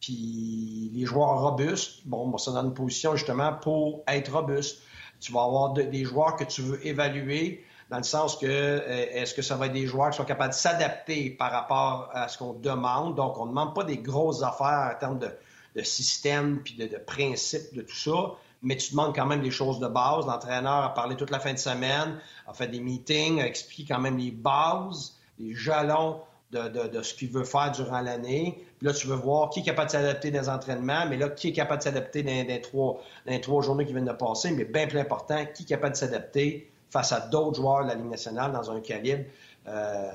[0.00, 4.82] Puis les joueurs robustes, bon, ça dans une position justement pour être robuste.
[5.20, 9.34] Tu vas avoir des joueurs que tu veux évaluer dans le sens que euh, est-ce
[9.34, 12.38] que ça va être des joueurs qui sont capables de s'adapter par rapport à ce
[12.38, 13.14] qu'on demande?
[13.14, 15.28] Donc, on ne demande pas des grosses affaires en termes de,
[15.76, 19.50] de système, puis de, de principes, de tout ça, mais tu demandes quand même des
[19.50, 20.26] choses de base.
[20.26, 24.00] L'entraîneur a parlé toute la fin de semaine, a fait des meetings, a expliqué quand
[24.00, 26.20] même les bases, les jalons
[26.52, 28.62] de, de, ce qu'il veut faire durant l'année.
[28.78, 31.30] Puis là, tu veux voir qui est capable de s'adapter dans les entraînements, mais là,
[31.30, 34.12] qui est capable de s'adapter dans, les trois, dans les trois journées qui viennent de
[34.12, 37.88] passer, mais bien plus important, qui est capable de s'adapter face à d'autres joueurs de
[37.88, 39.24] la Ligue nationale dans un calibre
[39.66, 40.10] euh,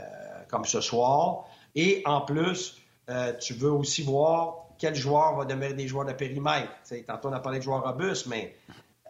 [0.47, 1.45] comme ce soir.
[1.75, 2.77] Et en plus,
[3.09, 6.71] euh, tu veux aussi voir quel joueur va demeurer des joueurs de périmètre.
[7.05, 8.55] tantôt, on a parlé de joueurs robustes, mais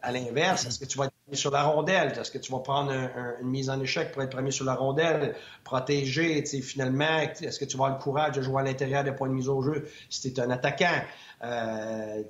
[0.01, 2.17] à l'inverse, est-ce que tu vas être premier sur la rondelle?
[2.17, 2.91] Est-ce que tu vas prendre
[3.41, 7.19] une mise en échec pour être premier sur la rondelle, protéger, finalement?
[7.19, 9.49] Est-ce que tu vas avoir le courage de jouer à l'intérieur des points de mise
[9.49, 11.01] au jeu si tu es un attaquant?
[11.43, 12.23] Euh,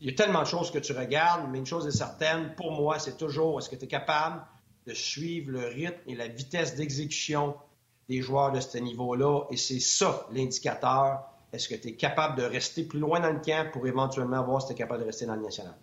[0.00, 2.72] il y a tellement de choses que tu regardes, mais une chose est certaine, pour
[2.72, 4.42] moi, c'est toujours est-ce que tu es capable
[4.86, 7.54] de suivre le rythme et la vitesse d'exécution
[8.08, 9.44] des joueurs de ce niveau-là?
[9.50, 13.40] Et c'est ça l'indicateur est-ce que tu es capable de rester plus loin dans le
[13.40, 15.74] camp pour éventuellement voir si tu es capable de rester dans le national?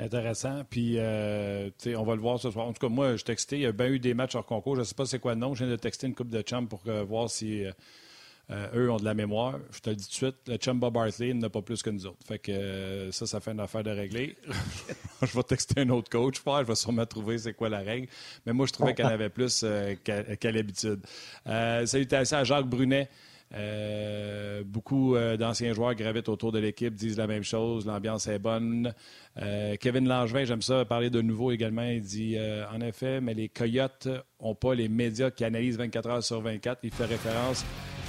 [0.00, 0.62] Intéressant.
[0.68, 2.66] Puis, euh, on va le voir ce soir.
[2.66, 3.56] En tout cas, moi, je textais.
[3.56, 4.74] Il y a bien eu des matchs hors concours.
[4.76, 5.54] Je ne sais pas c'est quoi le nom.
[5.54, 8.96] Je viens de texter une coupe de chum pour euh, voir si euh, eux ont
[8.96, 9.58] de la mémoire.
[9.72, 11.90] Je te le dis tout de suite, le chum Bob Hartley n'a pas plus que
[11.90, 12.24] nous autres.
[12.26, 14.36] Fait que ça, ça fait une affaire de régler.
[15.22, 16.40] je vais texter un autre coach.
[16.46, 18.08] Je vais sûrement trouver c'est quoi la règle.
[18.46, 19.64] Mais moi, je trouvais qu'elle avait plus
[20.02, 21.00] qu'à l'habitude.
[21.44, 23.10] salutations à Jacques Brunet.
[23.52, 27.84] Euh, beaucoup euh, d'anciens joueurs gravitent autour de l'équipe, disent la même chose.
[27.84, 28.94] L'ambiance est bonne.
[29.38, 31.82] Euh, Kevin Langevin, j'aime ça, parler de nouveau également.
[31.82, 32.36] Il dit
[32.72, 34.08] En effet, mais les Coyotes
[34.40, 36.80] n'ont pas les médias qui analysent 24 heures sur 24.
[36.84, 37.64] Il fait référence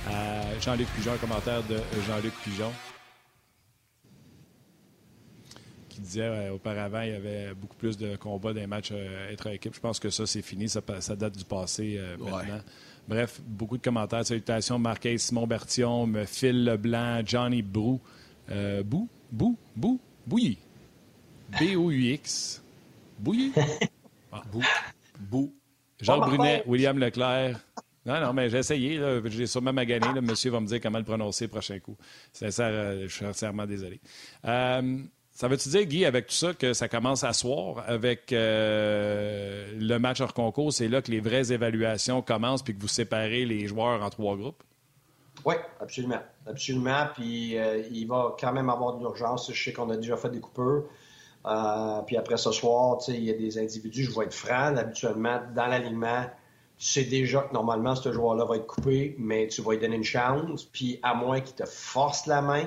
[0.08, 1.78] à Jean-Luc Pigeon, un commentaire de
[2.08, 2.72] Jean-Luc Pigeon
[5.90, 8.94] qui disait auparavant il y avait beaucoup plus de combats dans les matchs
[9.30, 9.76] être équipe.
[9.76, 10.70] Je pense que ça, c'est fini.
[10.70, 10.82] Ça,
[11.16, 12.62] date du passé maintenant.
[13.08, 14.26] Bref, beaucoup de commentaires.
[14.26, 18.00] Salutations, Marquez, Simon Bertion, Phil Leblanc, Johnny Brou.
[18.50, 20.58] Euh, Bou, Bou, Bou, Bouilly.
[21.60, 22.62] B-O-U-X.
[23.20, 23.52] Bouilly?
[24.34, 24.62] Ah, Bou,
[25.20, 25.54] Bou.
[26.00, 27.60] Jean Brunet, William Leclerc.
[28.06, 28.98] Non, non, mais j'ai essayé.
[29.26, 30.08] J'ai sûrement magané.
[30.16, 31.98] Le monsieur va me dire comment le prononcer le prochain coup.
[32.32, 34.00] Sincère, je suis sincèrement désolé.
[34.46, 35.00] Euh,
[35.34, 39.98] ça veut-tu dire, Guy, avec tout ça, que ça commence à soir avec euh, le
[39.98, 40.74] match hors concours?
[40.74, 44.36] C'est là que les vraies évaluations commencent puis que vous séparez les joueurs en trois
[44.36, 44.62] groupes?
[45.46, 46.22] Oui, absolument.
[46.46, 47.08] Absolument.
[47.16, 49.52] Puis euh, il va quand même avoir de l'urgence.
[49.52, 50.84] Je sais qu'on a déjà fait des coupeurs.
[52.06, 55.66] Puis après ce soir, il y a des individus, je vais être franc, habituellement, dans
[55.66, 56.26] l'alignement,
[56.78, 59.96] tu sais déjà que normalement, ce joueur-là va être coupé, mais tu vas lui donner
[59.96, 60.66] une chance.
[60.66, 62.66] Puis à moins qu'il te force la main,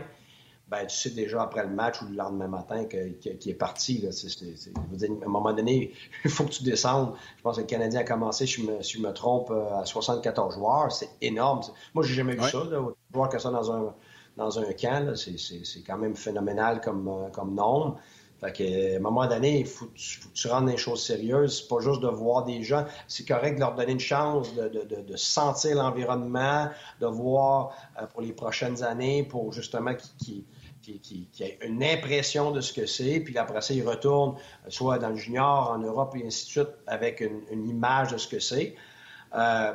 [0.69, 3.99] ben, tu sais déjà après le match ou le lendemain matin qu'il est parti.
[3.99, 4.09] Là.
[4.11, 5.93] à un moment donné,
[6.25, 7.15] il faut que tu descendes.
[7.37, 9.85] Je pense que le Canadien a commencé, si je me, je me trompe, euh, à
[9.85, 10.91] 74 joueurs.
[10.91, 11.61] C'est énorme.
[11.93, 12.65] Moi, j'ai jamais vu ça.
[12.65, 12.81] Là.
[13.13, 13.95] Voir que ça dans un,
[14.37, 17.99] dans un camp, c'est quand même phénoménal comme, euh, comme nombre.
[18.41, 19.93] Fait que, à un moment donné, il faut, que
[20.35, 21.61] tu dans les choses sérieuses.
[21.61, 22.85] C'est pas juste de voir des gens.
[23.07, 26.69] C'est correct de leur donner une chance de, de, de, sentir l'environnement,
[27.01, 30.47] de voir euh, pour les prochaines années, pour justement qu'ils qui,
[30.93, 34.37] a une impression de ce que c'est, puis après ça, ils retournent
[34.69, 38.29] soit dans le junior, en Europe, et ainsi de suite, avec une, image de ce
[38.29, 38.75] que c'est.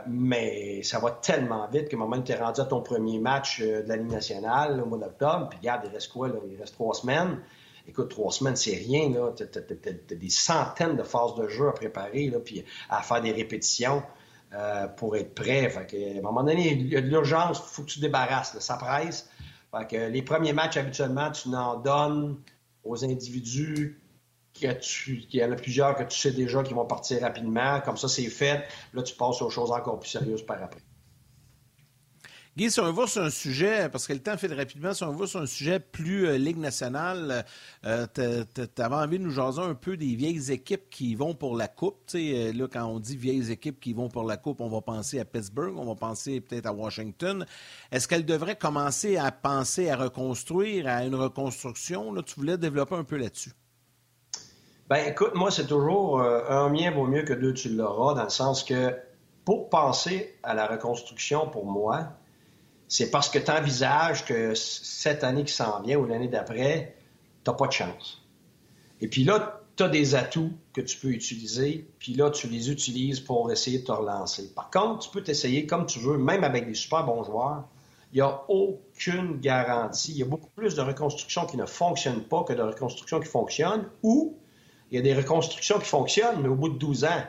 [0.07, 3.61] mais ça va tellement vite un moment où tu es rendu à ton premier match
[3.61, 6.27] de la Ligue nationale au mois d'octobre, puis regarde, il reste quoi?
[6.27, 6.35] Là?
[6.49, 7.39] Il reste trois semaines.
[7.87, 9.11] Écoute, trois semaines, c'est rien.
[9.35, 13.31] Tu as, des centaines de phases de jeu à préparer, là, puis à faire des
[13.31, 14.03] répétitions.
[14.51, 15.69] Euh, pour être prêt.
[15.69, 17.97] Fait que, à un moment donné, il y a de l'urgence, il faut que tu
[17.97, 19.28] te débarrasses, ça presse.
[19.71, 22.37] Fait que, les premiers matchs, habituellement, tu n'en donnes
[22.83, 24.01] aux individus
[24.59, 27.79] que tu, qu'il y en a plusieurs que tu sais déjà qui vont partir rapidement.
[27.81, 28.65] Comme ça, c'est fait.
[28.93, 30.81] Là, tu passes aux choses encore plus sérieuses par après.
[32.59, 35.13] Guy, si on va sur un sujet, parce que le temps fait rapidement, si on
[35.13, 37.45] va sur un sujet plus euh, Ligue nationale,
[37.85, 41.55] euh, tu avais envie de nous jaser un peu des vieilles équipes qui vont pour
[41.55, 42.01] la Coupe?
[42.15, 45.21] euh, là, quand on dit vieilles équipes qui vont pour la Coupe, on va penser
[45.21, 47.45] à Pittsburgh, on va penser peut-être à Washington.
[47.93, 52.11] Est-ce qu'elles devraient commencer à penser à reconstruire, à une reconstruction?
[52.11, 53.53] Là, tu voulais développer un peu là-dessus.
[54.89, 58.29] Ben, écoute, moi, c'est toujours un mien vaut mieux que deux, tu l'auras, dans le
[58.29, 58.97] sens que
[59.45, 62.09] pour penser à la reconstruction, pour moi,
[62.89, 66.95] c'est parce que tu envisages que cette année qui s'en vient ou l'année d'après,
[67.45, 68.21] tu pas de chance.
[68.99, 72.69] Et puis là, tu as des atouts que tu peux utiliser, puis là, tu les
[72.69, 74.53] utilises pour essayer de te relancer.
[74.53, 77.63] Par contre, tu peux t'essayer comme tu veux, même avec des super bons joueurs.
[78.11, 80.11] Il n'y a aucune garantie.
[80.11, 83.29] Il y a beaucoup plus de reconstructions qui ne fonctionnent pas que de reconstructions qui
[83.29, 84.35] fonctionnent, ou
[84.91, 87.23] il y a des reconstructions qui fonctionnent, mais au bout de 12 ans.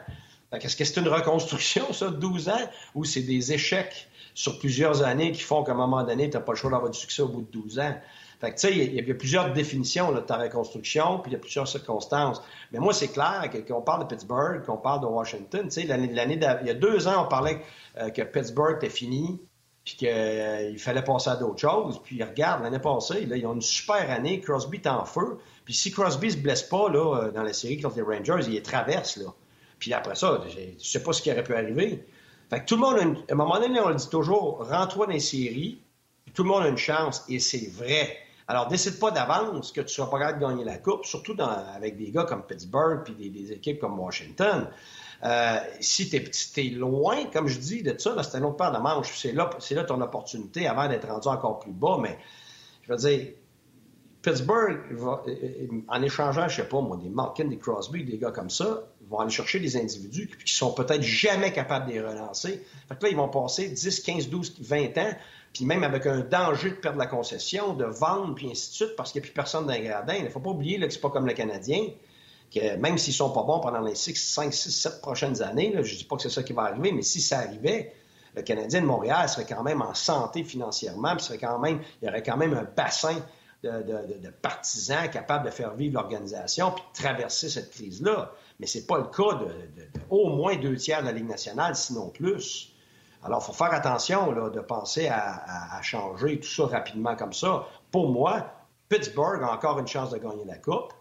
[0.52, 5.02] Est-ce que c'est une reconstruction, ça, de 12 ans, ou c'est des échecs sur plusieurs
[5.02, 7.22] années qui font qu'à un moment donné, tu n'as pas le choix d'avoir du succès
[7.22, 7.94] au bout de 12 ans.
[8.40, 11.36] Fait que, tu sais, il y, a plusieurs définitions de ta reconstruction, puis il y
[11.36, 12.42] a plusieurs circonstances.
[12.72, 15.64] Mais moi, c'est clair qu'on parle de Pittsburgh, qu'on parle de Washington.
[15.64, 17.60] Tu sais, l'année, il y a deux ans, on parlait
[17.98, 19.38] euh, que Pittsburgh était fini,
[19.84, 22.00] puis qu'il euh, fallait passer à d'autres choses.
[22.02, 24.40] Puis regarde, l'année passée, là, ils ont une super année.
[24.40, 25.38] Crosby est en feu.
[25.66, 28.54] Puis si Crosby se blesse pas là, euh, dans la série contre les Rangers, il
[28.54, 29.18] les traverse.
[29.18, 29.34] Là.
[29.78, 32.06] Puis après ça, je ne sais pas ce qui aurait pu arriver.
[32.66, 33.16] Tout le monde, a une...
[33.16, 35.80] à un moment donné, on le dit toujours, rends-toi dans les séries,
[36.34, 38.16] tout le monde a une chance, et c'est vrai.
[38.48, 41.96] Alors, décide pas d'avance que tu seras pas capable de gagner la Coupe, surtout avec
[41.96, 44.68] des gars comme Pittsburgh puis des, équipes comme Washington.
[45.22, 49.16] Euh, si tu loin, comme je dis, de ça, c'est un autre paire de manches.
[49.16, 51.98] C'est là, ton opportunité avant d'être rendu encore plus bas.
[52.02, 52.18] Mais
[52.82, 53.28] je veux dire,
[54.22, 58.32] Pittsburgh, euh, euh, en échangeant, je sais pas moi, des Malkin, des Crosby, des gars
[58.32, 62.64] comme ça, vont aller chercher des individus qui sont peut-être jamais capables de les relancer.
[62.88, 65.10] Fait que là, ils vont passer 10, 15, 12, 20 ans,
[65.52, 68.96] puis même avec un danger de perdre la concession, de vendre, puis ainsi de suite,
[68.96, 70.14] parce qu'il n'y a plus personne dans les gradins.
[70.14, 71.88] Il ne faut pas oublier que c'est pas comme le Canadien,
[72.54, 75.92] que même s'ils sont pas bons pendant les 6, 5, 6, 7 prochaines années, je
[75.92, 77.92] ne dis pas que c'est ça qui va arriver, mais si ça arrivait,
[78.36, 82.06] le Canadien de Montréal serait quand même en santé financièrement, puis serait quand même, il
[82.06, 83.16] y aurait quand même un bassin
[83.62, 88.32] de, partisans capables de faire vivre l'organisation puis de traverser cette crise-là.
[88.60, 89.48] Mais ce n'est pas le cas de,
[90.10, 92.74] au moins deux tiers de la Ligue nationale, sinon plus.
[93.24, 97.66] Alors, il faut faire attention là, de penser à, changer tout ça rapidement comme ça.
[97.90, 98.46] Pour moi,
[98.88, 100.92] Pittsburgh a encore une chance de gagner la Coupe.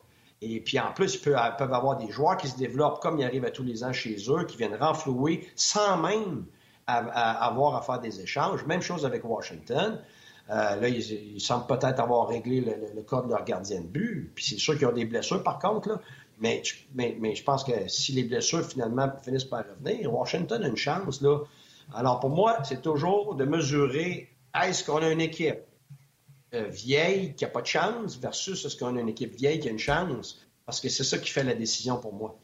[0.42, 3.46] Et puis en plus, ils peuvent, avoir des joueurs qui se développent comme ils arrivent
[3.46, 6.46] à tous les ans chez eux, qui viennent renflouer sans même
[6.88, 8.66] avoir à faire des échanges.
[8.66, 10.02] Même chose avec Washington.
[10.50, 14.32] Euh, là, ils, semblent peut-être avoir réglé le, cas de leur gardien de but.
[14.34, 15.90] Puis c'est sûr qu'ils ont des blessures, par contre.
[15.90, 16.02] Là.
[16.40, 20.78] Mais, mais, je pense que si les blessures finalement finissent par revenir, Washington a une
[20.78, 21.22] chance.
[21.22, 21.40] Là.
[21.94, 24.30] Alors pour moi, c'est toujours de mesurer
[24.62, 25.60] est-ce qu'on a une équipe
[26.54, 29.68] euh, vieille qui n'a pas de chance versus est-ce qu'on a une équipe vieille qui
[29.68, 30.46] a une chance?
[30.66, 32.40] Parce que c'est ça qui fait la décision pour moi.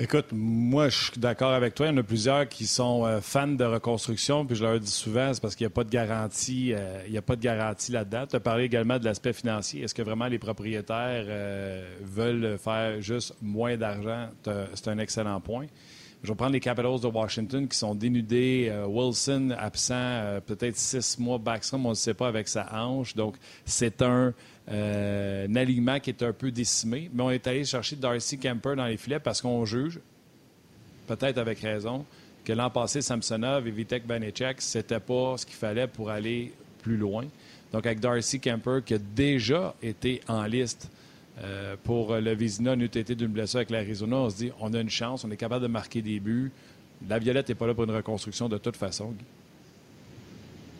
[0.00, 1.86] Écoute, moi, je suis d'accord avec toi.
[1.86, 4.92] Il y en a plusieurs qui sont euh, fans de reconstruction, puis je leur dis
[4.92, 7.40] souvent, c'est parce qu'il n'y a pas de garantie, euh, il y a pas de
[7.40, 8.24] garantie là-dedans.
[8.28, 9.82] Tu as parlé également de l'aspect financier.
[9.82, 14.28] Est-ce que vraiment les propriétaires euh, veulent faire juste moins d'argent?
[14.74, 15.66] C'est un excellent point.
[16.22, 18.72] Je vais prendre les Capitals de Washington qui sont dénudés.
[18.86, 21.38] Wilson absent peut-être six mois.
[21.38, 23.14] Backstrom, on ne sait pas avec sa hanche.
[23.14, 24.34] Donc, c'est un
[24.70, 27.10] euh, un alignement qui est un peu décimé.
[27.12, 29.98] Mais on est allé chercher Darcy Kemper dans les filets parce qu'on juge,
[31.06, 32.04] peut-être avec raison,
[32.44, 36.52] que l'an passé, Samsonov et Vitek Banechek, c'était pas ce qu'il fallait pour aller
[36.82, 37.24] plus loin.
[37.72, 40.90] Donc, avec Darcy Kemper, qui a déjà été en liste
[41.42, 44.80] euh, pour le Vizina, n'eût été d'une blessure avec l'Arizona, on se dit on a
[44.80, 46.50] une chance, on est capable de marquer des buts.
[47.08, 49.14] La Violette n'est pas là pour une reconstruction de toute façon.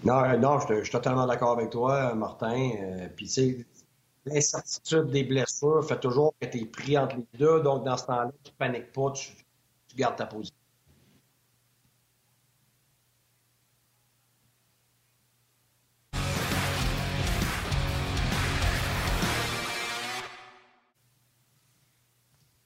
[0.05, 2.71] Non, euh, non, je, suis totalement d'accord avec toi, Martin.
[3.17, 3.67] Puis, tu sais,
[4.29, 7.61] l'incertitude des blessures fait toujours que tu es pris entre les deux.
[7.61, 9.33] Donc, dans ce temps-là, tu ne paniques pas, tu,
[9.97, 10.55] gardes ta position.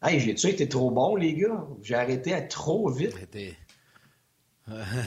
[0.04, 1.64] Hey, j'ai-tu été trop bon, les gars?
[1.80, 3.16] J'ai arrêté à trop vite.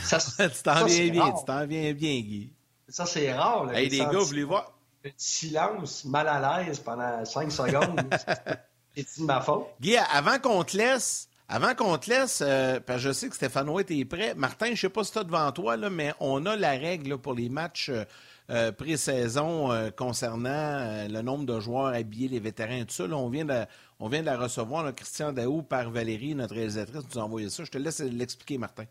[0.04, 0.18] Ça,
[0.50, 2.54] tu t'en viens bien, tu t'en viens bien, Guy.
[2.88, 3.66] Ça, c'est rare.
[3.66, 4.75] Là, hey, les gars, vous voulez voir?
[5.18, 8.02] Silence mal à l'aise pendant cinq secondes.
[8.96, 9.68] C'est de ma faute.
[9.82, 13.36] Guy, avant qu'on te laisse, avant qu'on te laisse, euh, parce que je sais que
[13.36, 14.34] Stéphane White est prêt.
[14.36, 16.72] Martin, je ne sais pas si tu as devant toi, là, mais on a la
[16.72, 18.06] règle pour les matchs euh,
[18.50, 23.04] euh, pré-saison concernant le nombre de joueurs habillés, les vétérans et tout ça.
[23.06, 23.66] on, vient de,
[24.00, 27.64] on vient de la recevoir, Christian Daou par Valérie, notre réalisatrice, nous a envoyé ça.
[27.64, 28.86] Je te laisse l'expliquer, Martin.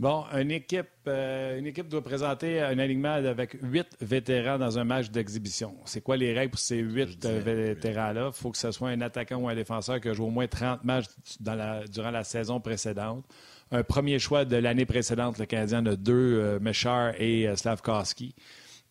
[0.00, 4.82] Bon, une équipe, euh, une équipe doit présenter un alignement avec huit vétérans dans un
[4.82, 5.76] match d'exhibition.
[5.84, 8.32] C'est quoi les règles pour ces huit euh, vétérans-là?
[8.34, 10.48] Il faut que ce soit un attaquant ou un défenseur qui a joué au moins
[10.48, 11.06] 30 matchs
[11.40, 13.24] durant la saison précédente.
[13.70, 18.34] Un premier choix de l'année précédente, le Canadien a deux, euh, Mechar et Slavkowski.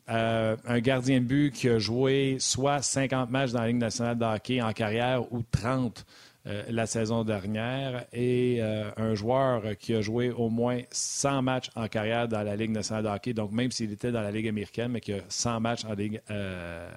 [0.07, 4.23] un gardien de but qui a joué soit 50 matchs dans la Ligue nationale de
[4.23, 6.03] hockey en carrière ou 30 euh,
[6.45, 11.87] la saison dernière et euh, un joueur qui a joué au moins 100 matchs en
[11.87, 14.91] carrière dans la Ligue nationale de hockey, donc même s'il était dans la Ligue américaine,
[14.91, 15.85] mais qui a 100 matchs
[16.29, 16.91] euh,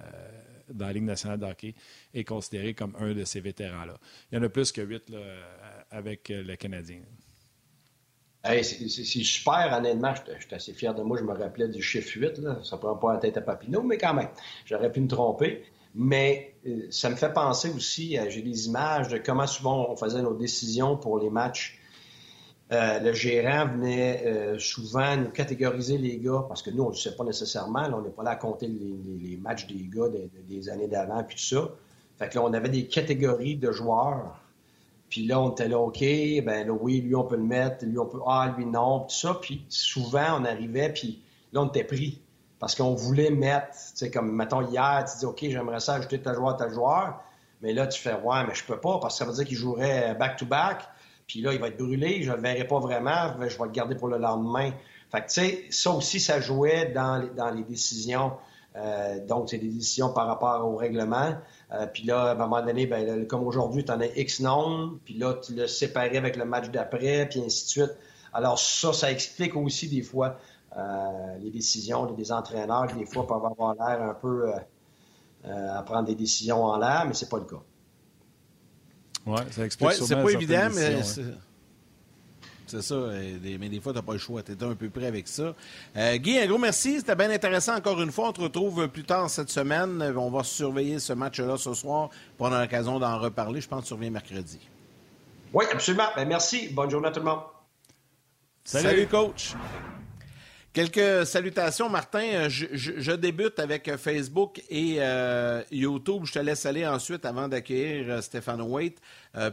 [0.68, 1.74] dans la Ligue nationale de hockey,
[2.12, 3.94] est considéré comme un de ces vétérans-là.
[4.32, 5.12] Il y en a plus que 8
[5.92, 7.02] avec le Canadien.
[8.44, 10.12] c'est super, honnêtement.
[10.26, 11.18] Je suis assez fier de moi.
[11.18, 12.38] Je me rappelais du chiffre 8.
[12.38, 12.59] Là.
[12.64, 14.30] Ça prend pas la tête à Papineau, mais quand même,
[14.64, 15.64] j'aurais pu me tromper.
[15.96, 20.20] Mais euh, ça me fait penser aussi, j'ai des images de comment souvent on faisait
[20.20, 21.80] nos décisions pour les matchs.
[22.72, 26.94] Euh, le gérant venait euh, souvent nous catégoriser les gars, parce que nous, on ne
[26.94, 27.88] le sait pas nécessairement.
[27.94, 30.09] on n'est pas là à compter les, matchs des gars
[30.48, 31.70] des, années d'avant, puis tout ça.
[32.18, 34.40] Fait que là, on avait des catégories de joueurs.
[35.09, 37.98] Puis là, on était là, OK, ben là, oui, lui, on peut le mettre, lui,
[37.98, 39.38] on peut, ah, lui, non, tout ça.
[39.40, 42.20] Puis souvent, on arrivait, puis là, on était pris
[42.59, 46.21] parce qu'on voulait mettre, tu sais, comme, mettons, hier, tu dis, OK, j'aimerais ça ajouter
[46.21, 47.21] tel joueur, tel joueur.
[47.62, 49.57] Mais là, tu fais, ouais, mais je peux pas, parce que ça veut dire qu'il
[49.57, 50.85] jouerait back-to-back.
[51.27, 53.95] puis là, il va être brûlé, je le verrai pas vraiment, je vais le garder
[53.95, 54.71] pour le lendemain.
[55.11, 58.33] Fait que, tu sais, ça aussi, ça jouait dans les, dans les décisions.
[58.77, 61.35] Euh, donc, c'est des décisions par rapport au règlement.
[61.73, 65.14] Euh, puis là, à un moment donné, ben, comme aujourd'hui, tu as X nombre, puis
[65.14, 67.97] là, tu le séparais avec le match d'après, puis ainsi de suite.
[68.33, 70.38] Alors ça, ça explique aussi des fois
[70.77, 74.59] euh, les décisions des entraîneurs qui, des fois, peuvent avoir l'air un peu euh,
[75.47, 77.62] euh, à prendre des décisions en l'air, mais c'est pas le cas.
[79.25, 81.03] Oui, ça explique ouais, C'est pas évident, mais
[82.67, 82.95] c'est ça.
[82.95, 84.43] mais des fois, tu n'as pas le choix.
[84.43, 85.55] Tu es un peu près avec ça.
[85.97, 86.99] Guy, un gros merci.
[86.99, 88.29] C'était bien intéressant encore une fois.
[88.29, 90.03] On te retrouve plus tard cette semaine.
[90.17, 93.61] On va surveiller ce match-là ce soir pour avoir l'occasion d'en reparler.
[93.61, 94.61] Je pense que tu reviens mercredi.
[95.53, 96.09] Oui, absolument.
[96.15, 96.69] Ben, merci.
[96.69, 97.41] Bonne journée à tout le monde.
[98.65, 99.55] Salut coach.
[100.77, 102.21] Quelques salutations, Martin.
[102.35, 106.25] Euh, je, débute avec euh, Facebook et euh, YouTube.
[106.27, 108.99] Je te laisse aller ensuite avant d'accueillir Stéphane Waite.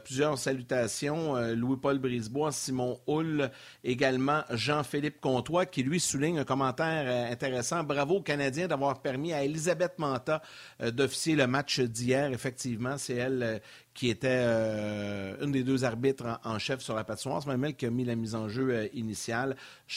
[0.04, 1.36] Plusieurs salutations.
[1.54, 3.50] Louis-Paul Brisebois, Simon Hull,
[3.84, 7.84] également Jean-Philippe Comtois, qui lui souligne un commentaire intéressant.
[7.84, 10.41] Bravo aux Canadiens d'avoir permis à Elisabeth Manta
[10.80, 12.32] d'officier le match d'hier.
[12.32, 13.62] Effectivement, c'est elle
[13.93, 17.41] qui était euh, une des deux arbitres en, chef sur la patinoire.
[17.43, 19.56] C'est même elle qui a mis la mise en jeu euh, initiale.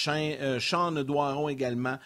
[0.09, 1.99] Euh, Sean, Doiron également,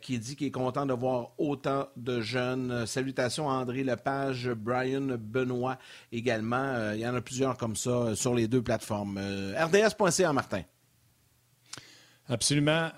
[0.00, 2.86] qui dit qu'il est content de voir autant de jeunes.
[2.86, 5.78] salutations à André Lepage, Brian Benoît
[6.12, 6.92] également.
[6.92, 9.18] il y en a plusieurs comme ça sur les deux plateformes.
[9.18, 10.62] RDS.ca, Martin.
[12.28, 12.90] Absolument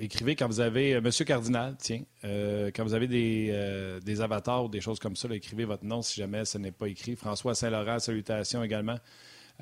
[0.00, 4.20] écrivez quand vous avez, euh, Monsieur Cardinal, tiens, euh, quand vous avez des, euh, des,
[4.20, 7.16] avatars ou des choses comme ça, écrivez votre nom si jamais ce n'est pas écrit.
[7.16, 8.98] François Saint-Laurent, salutations également.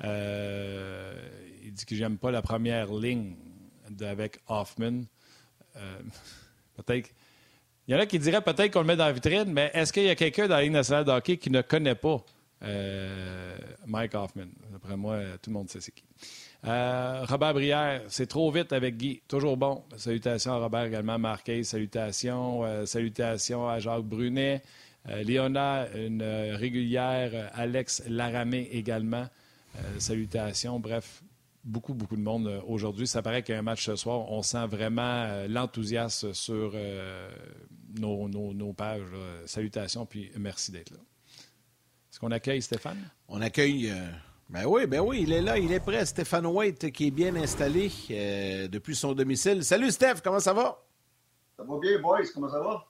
[0.01, 3.35] il dit que j'aime pas la première ligne
[4.01, 5.03] avec Hoffman.
[6.75, 7.09] peut-être.
[7.89, 9.91] Il y en a qui diraient peut-être qu'on le met dans la vitrine, mais est-ce
[9.91, 12.23] qu'il y a quelqu'un dans la Ligue nationale de hockey qui ne connaît pas
[13.87, 14.45] Mike Hoffman?
[14.71, 16.03] D'après moi, tout le monde sait c'est qui.
[16.67, 19.21] Euh, Robert Brière, c'est trop vite avec Guy.
[19.27, 19.83] Toujours bon.
[19.97, 21.17] Salutations à Robert également.
[21.17, 22.63] Marquez, salutations.
[22.63, 24.61] Euh, salutations à Jacques Brunet.
[25.09, 26.21] Euh, une
[26.55, 27.49] régulière.
[27.55, 29.25] Alex Laramé également.
[29.97, 30.79] salutations.
[30.79, 31.23] Bref,
[31.69, 33.07] beaucoup, beaucoup de monde aujourd'hui.
[33.07, 34.31] Ça paraît qu'il y a un match ce soir.
[34.31, 36.73] On sent vraiment l'enthousiasme sur
[37.97, 39.01] nos, nos, pages.
[39.45, 40.97] Salutations, puis merci d'être là.
[42.11, 43.09] Est-ce qu'on accueille Stéphane?
[43.27, 43.93] On accueille
[44.49, 46.03] ben oui, ben oui, il est là, il est prêt.
[46.07, 49.63] Stéphane White qui est bien installé euh, depuis son domicile.
[49.63, 50.83] Salut Steph, comment ça va?
[51.55, 52.83] Ça va bien, boys, comment ça va?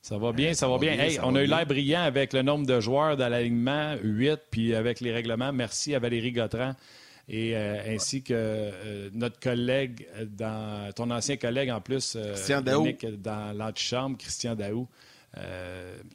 [0.00, 0.92] Ça va bien, ça, va, bien.
[0.92, 4.74] Hey, on a eu l'air brillant avec le nombre de joueurs dans l'alignement, 8, puis
[4.74, 5.52] avec les règlements.
[5.52, 6.74] Merci à Valérie Gautran
[7.28, 12.86] et euh, ainsi que euh, notre collègue, dans ton ancien collègue en plus, Christian Daou.
[13.18, 14.88] dans l'antichambre, Christian Daou.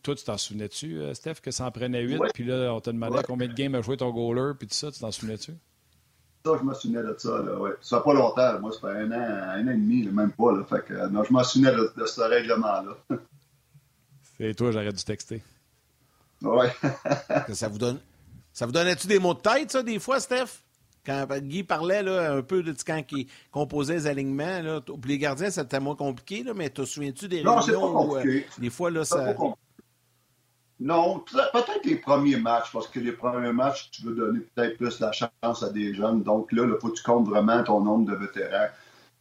[0.03, 3.19] toi, tu t'en souvenais-tu, Steph, que ça en prenait 8, puis là, on t'a demandé
[3.25, 5.53] combien de games a joué ton goaler, puis tout ça, tu t'en souvenais-tu?
[6.45, 7.71] Ça, je me souvenais de ça, là, ouais.
[7.81, 10.51] Ça fait pas longtemps, moi, ça fait un an, un an et demi, même pas,
[10.51, 10.63] là.
[10.65, 12.97] Fait que, non, je me souvenais de, ce règlement-là.
[14.37, 15.41] C'est toi, j'aurais dû texter.
[16.41, 16.69] Ouais.
[17.53, 17.99] ça vous donne.
[18.51, 20.64] Ça vous donnait-tu des mots de tête, ça, des fois, Steph?
[21.05, 25.49] Quand Guy parlait là, un peu de quand il composait les alignements, là, les gardiens,
[25.49, 28.45] c'était moins compliqué, là, mais te souviens-tu des non, réunions pas compliqué.
[28.57, 29.33] Où, des fois, là, ça.
[30.79, 34.99] Non, peut-être les premiers matchs, parce que les premiers matchs, tu veux donner peut-être plus
[34.99, 36.21] la chance à des jeunes.
[36.23, 38.67] Donc là, il faut que tu comptes vraiment ton nombre de vétérans.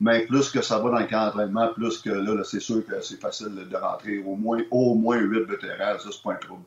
[0.00, 3.00] Mais plus que ça va dans le camp d'entraînement, plus que là, c'est sûr que
[3.00, 5.98] c'est facile de rentrer au moins au moins 8 vétérans.
[6.00, 6.64] Ça, c'est pas un trouble.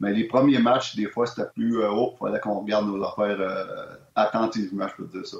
[0.00, 2.14] Mais les premiers matchs, des fois, c'était plus euh, haut.
[2.14, 5.38] Il fallait qu'on regarde nos affaires euh, attentivement, je peux te dire ça.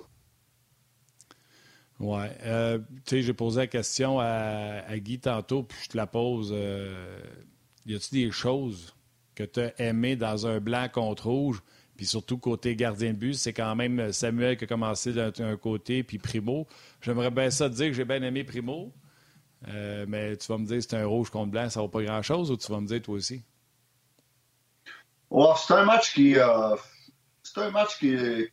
[1.98, 2.24] Oui.
[2.44, 6.50] Euh, tu sais, j'ai posé la question à, Guy tantôt, puis je te la pose.
[7.86, 8.94] y a-t-il des choses
[9.34, 11.62] que tu as aimées dans un blanc contre rouge?
[11.96, 16.02] Puis surtout, côté gardien de but, c'est quand même Samuel qui a commencé d'un côté,
[16.02, 16.66] puis Primo.
[17.02, 18.92] J'aimerais bien ça te dire que j'ai bien aimé Primo.
[19.66, 22.56] mais tu vas me dire c'est un rouge contre blanc, ça vaut pas grand-chose, ou
[22.56, 23.42] tu vas me dire toi aussi?
[25.56, 26.76] c'est un match qui, euh,
[27.52, 28.52] c'est un match qui, est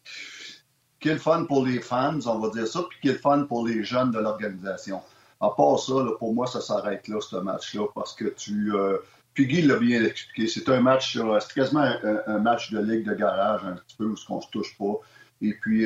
[1.03, 3.67] le fun pour les fans, on va dire ça, puis qui est le fun pour
[3.67, 5.01] les jeunes de l'organisation.
[5.39, 8.73] À part ça, pour moi, ça s'arrête là, ce match-là, parce que tu.
[8.75, 8.97] Euh,
[9.33, 10.47] puis Guy l'a bien expliqué.
[10.47, 11.87] C'est un match, euh, c'est quasiment
[12.25, 14.95] un, match de ligue de garage, un petit peu, où on se touche pas.
[15.41, 15.85] Et puis,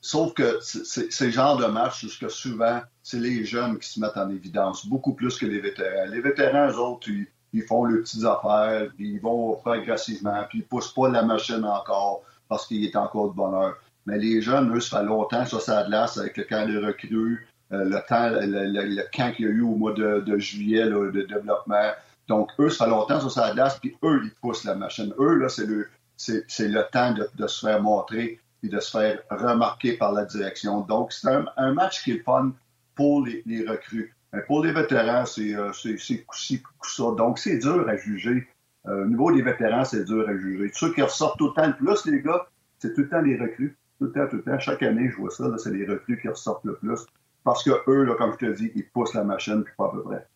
[0.00, 4.16] sauf que c'est le genre de match où souvent, c'est les jeunes qui se mettent
[4.16, 6.10] en évidence, beaucoup plus que les vétérans.
[6.10, 10.60] Les vétérans, eux autres, ils, ils font leurs petites affaires, puis ils vont progressivement, puis
[10.60, 13.76] ils poussent pas la machine encore parce qu'il est encore de bonheur.
[14.06, 17.46] Mais les jeunes, eux, ça fait longtemps sur sa glace avec le camp de recrues,
[17.72, 21.92] euh, le temps, le, camp qu'il y a eu au mois de, juillet de développement.
[22.28, 25.12] Donc, eux, ça fait longtemps sur sa glace, puis eux, ils poussent la machine.
[25.18, 29.20] Eux, là, c'est le, c'est, le temps de, se faire montrer et de se faire
[29.30, 30.80] remarquer par la direction.
[30.80, 32.52] Donc, c'est un, match qui est fun
[32.94, 34.14] pour les recrues.
[34.32, 37.02] Mais pour les vétérans, c'est euh, ça.
[37.16, 38.48] Donc, c'est dur à juger.
[38.86, 40.70] Euh, au niveau des vétérans, c'est dur à juger.
[40.74, 42.46] Ceux qui ressortent tout le temps le plus, les gars,
[42.78, 43.76] c'est tout le temps les recrues.
[43.98, 44.58] Tout le temps, tout le temps.
[44.58, 46.98] Chaque année, je vois ça, c'est les recrues qui ressortent le plus.
[47.44, 49.90] Parce que eux, là, comme je te dis, ils poussent la machine, puis pas à
[49.90, 50.26] peu près.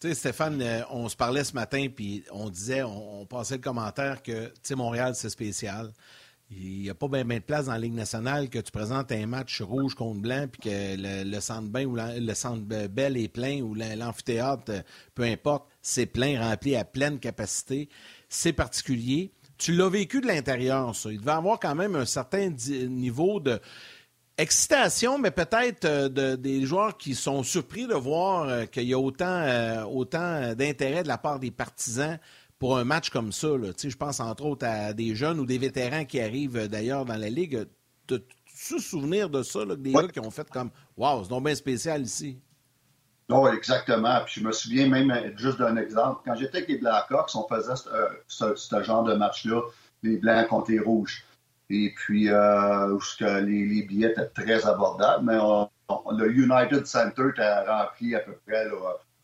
[0.00, 3.56] Tu sais, Stéphane, euh, on se parlait ce matin, puis on disait, on, on passait
[3.56, 5.92] le commentaire que, tu sais, Montréal, c'est spécial.
[6.52, 9.26] Il n'y a pas bien de place dans la Ligue nationale que tu présentes un
[9.26, 13.60] match rouge contre blanc puis que le, centre bain ou le centre belle est plein
[13.60, 14.82] ou l'amphithéâtre,
[15.14, 17.88] peu importe, c'est plein, rempli à pleine capacité.
[18.28, 19.32] C'est particulier.
[19.58, 21.12] Tu l'as vécu de l'intérieur, ça.
[21.12, 22.50] Il devait avoir quand même un certain
[22.88, 23.60] niveau de
[24.40, 28.98] excitation, mais peut-être euh, des joueurs qui sont surpris de voir euh, qu'il y a
[28.98, 32.18] euh, autant d'intérêt de la part des partisans
[32.60, 33.48] pour un match comme ça.
[33.82, 37.16] Je pense entre autres à des jeunes ou des vétérans qui arrivent euh, d'ailleurs dans
[37.16, 37.66] la Ligue.
[38.06, 42.02] Tu souvenir de ça, des gars qui ont fait comme Waouh, c'est donc bien spécial
[42.02, 42.38] ici?
[43.30, 44.20] Oui, exactement.
[44.26, 46.20] Puis je me souviens même euh, juste d'un exemple.
[46.24, 47.74] Quand j'étais avec les Blackhawks, on faisait
[48.28, 49.62] ce, genre de match-là,
[50.02, 51.24] les Blancs contre les Rouges.
[51.70, 58.16] Et puis, euh, les, les, billets étaient très abordables, mais le United Center était rempli
[58.16, 58.66] à peu près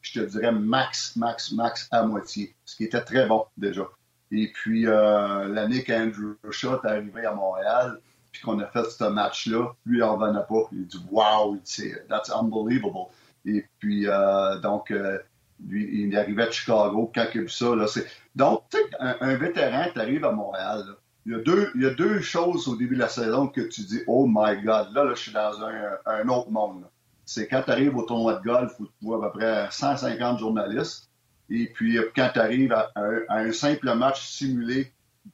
[0.07, 3.89] je te dirais max, max, max à moitié, ce qui était très bon déjà.
[4.31, 8.01] Et puis, euh, l'année qu'Andrew Shaw est arrivé à Montréal,
[8.31, 10.69] puis qu'on a fait ce match-là, lui, il n'en venait pas.
[10.73, 11.59] Il dit Wow,
[12.09, 13.09] that's unbelievable.
[13.45, 15.19] Et puis, euh, donc, euh,
[15.65, 17.75] lui, il arrivait de Chicago quand il a vu ça.
[17.75, 17.87] Là,
[18.35, 20.85] donc, tu sais, un, vétéran qui arrive à Montréal,
[21.25, 23.63] il, y a deux, il y a deux choses au début de la saison que
[23.63, 26.85] tu dis Oh my God, là, là je suis dans un, un autre monde
[27.27, 30.39] c'est quand tu arrives au tournoi de golf où tu vois à peu près 150
[30.39, 31.11] journalistes,
[31.51, 32.93] et puis euh, quand tu arrives à,
[33.29, 34.93] un simple match simulé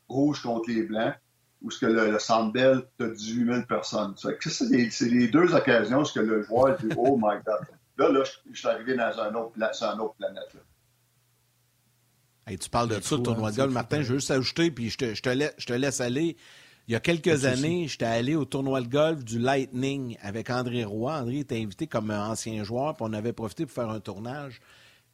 [0.08, 1.14] rouge contre les Blancs,
[1.60, 4.14] où ce que le, le Centre Bell, tu as 18 000 personnes.
[4.16, 7.66] C'est les, deux occasions où ce que le joueur dit «Oh my God!»
[7.98, 10.56] Là, là, je, suis arrivé dans un autre, sur une autre planète.
[12.58, 14.02] tu parles de ça, le tournoi de golf, Martin.
[14.02, 16.36] Je veux juste ajouter, puis je te, je te laisse aller.
[16.88, 20.84] Il y a quelques années, j'étais allé au tournoi de golf du Lightning avec André
[20.84, 21.12] Roy.
[21.12, 24.60] André était invité comme ancien joueur, puis on avait profité pour faire un tournage.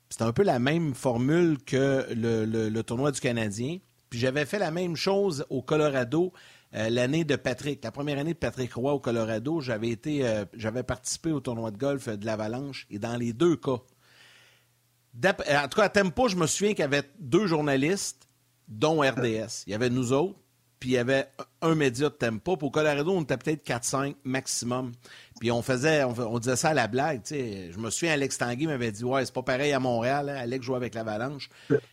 [0.09, 3.79] C'était un peu la même formule que le, tournoi du Canadien.
[4.09, 6.33] Puis j'avais fait la même chose au Colorado
[6.75, 7.85] euh, l'année de Patrick.
[7.85, 11.71] La première année de Patrick Roy au Colorado, j'avais été, euh, j'avais participé au tournoi
[11.71, 12.87] de golf de l'Avalanche.
[12.91, 13.83] Et dans les deux cas,
[15.23, 18.27] en tout cas à Tempo, je me souviens qu'il y avait deux journalistes,
[18.69, 19.65] dont RDS.
[19.67, 20.39] Il y avait nous autres,
[20.81, 21.29] puis il y avait
[21.61, 22.57] un média de Tempa.
[22.57, 24.93] Pour Colorado, on était peut-être 4-5 maximum.
[25.41, 27.23] Puis on faisait, on, disait ça à la blague.
[27.29, 30.29] Je me souviens, Alex Tanguy m'avait dit Ouais, c'est pas pareil à Montréal.
[30.29, 30.37] Hein.
[30.37, 31.49] Alex joue avec l'Avalanche.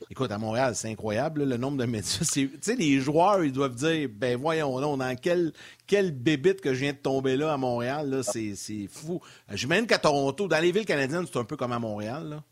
[0.09, 2.29] Écoute, à Montréal, c'est incroyable, le nombre de médias.
[2.31, 5.53] Tu sais, les joueurs, ils doivent dire Ben voyons, là, dans quel,
[5.88, 8.09] quel bébite que je viens de tomber là à Montréal.
[8.09, 9.21] Là, c'est, c'est fou.
[9.51, 12.29] J'imagine qu'à Toronto, dans les villes canadiennes, c'est un peu comme à Montréal.
[12.29, 12.43] Là.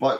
[0.00, 0.14] Ouais,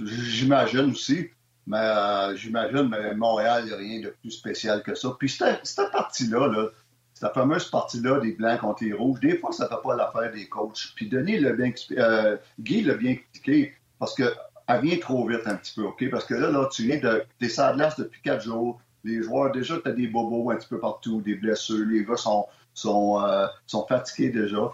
[0.00, 1.30] j'imagine aussi.
[1.68, 5.14] Mais euh, j'imagine, mais Montréal, il n'y a rien de plus spécial que ça.
[5.18, 6.68] Puis cette, partie-là, là,
[7.12, 10.32] cette fameuse partie-là des Blancs contre les Rouges, des fois, ça ne fait pas l'affaire
[10.32, 10.94] des coachs.
[10.96, 14.32] Puis Denis l'a bien euh, Guy l'a bien expliqué parce qu'elle
[14.80, 16.08] vient trop vite un petit peu, OK?
[16.10, 17.22] Parce que là, là tu viens de.
[17.38, 18.80] T'es sur depuis quatre jours.
[19.04, 21.86] Les joueurs, déjà, tu as des bobos un petit peu partout, des blessures.
[21.86, 24.72] Les gars sont, sont, euh, sont fatigués déjà.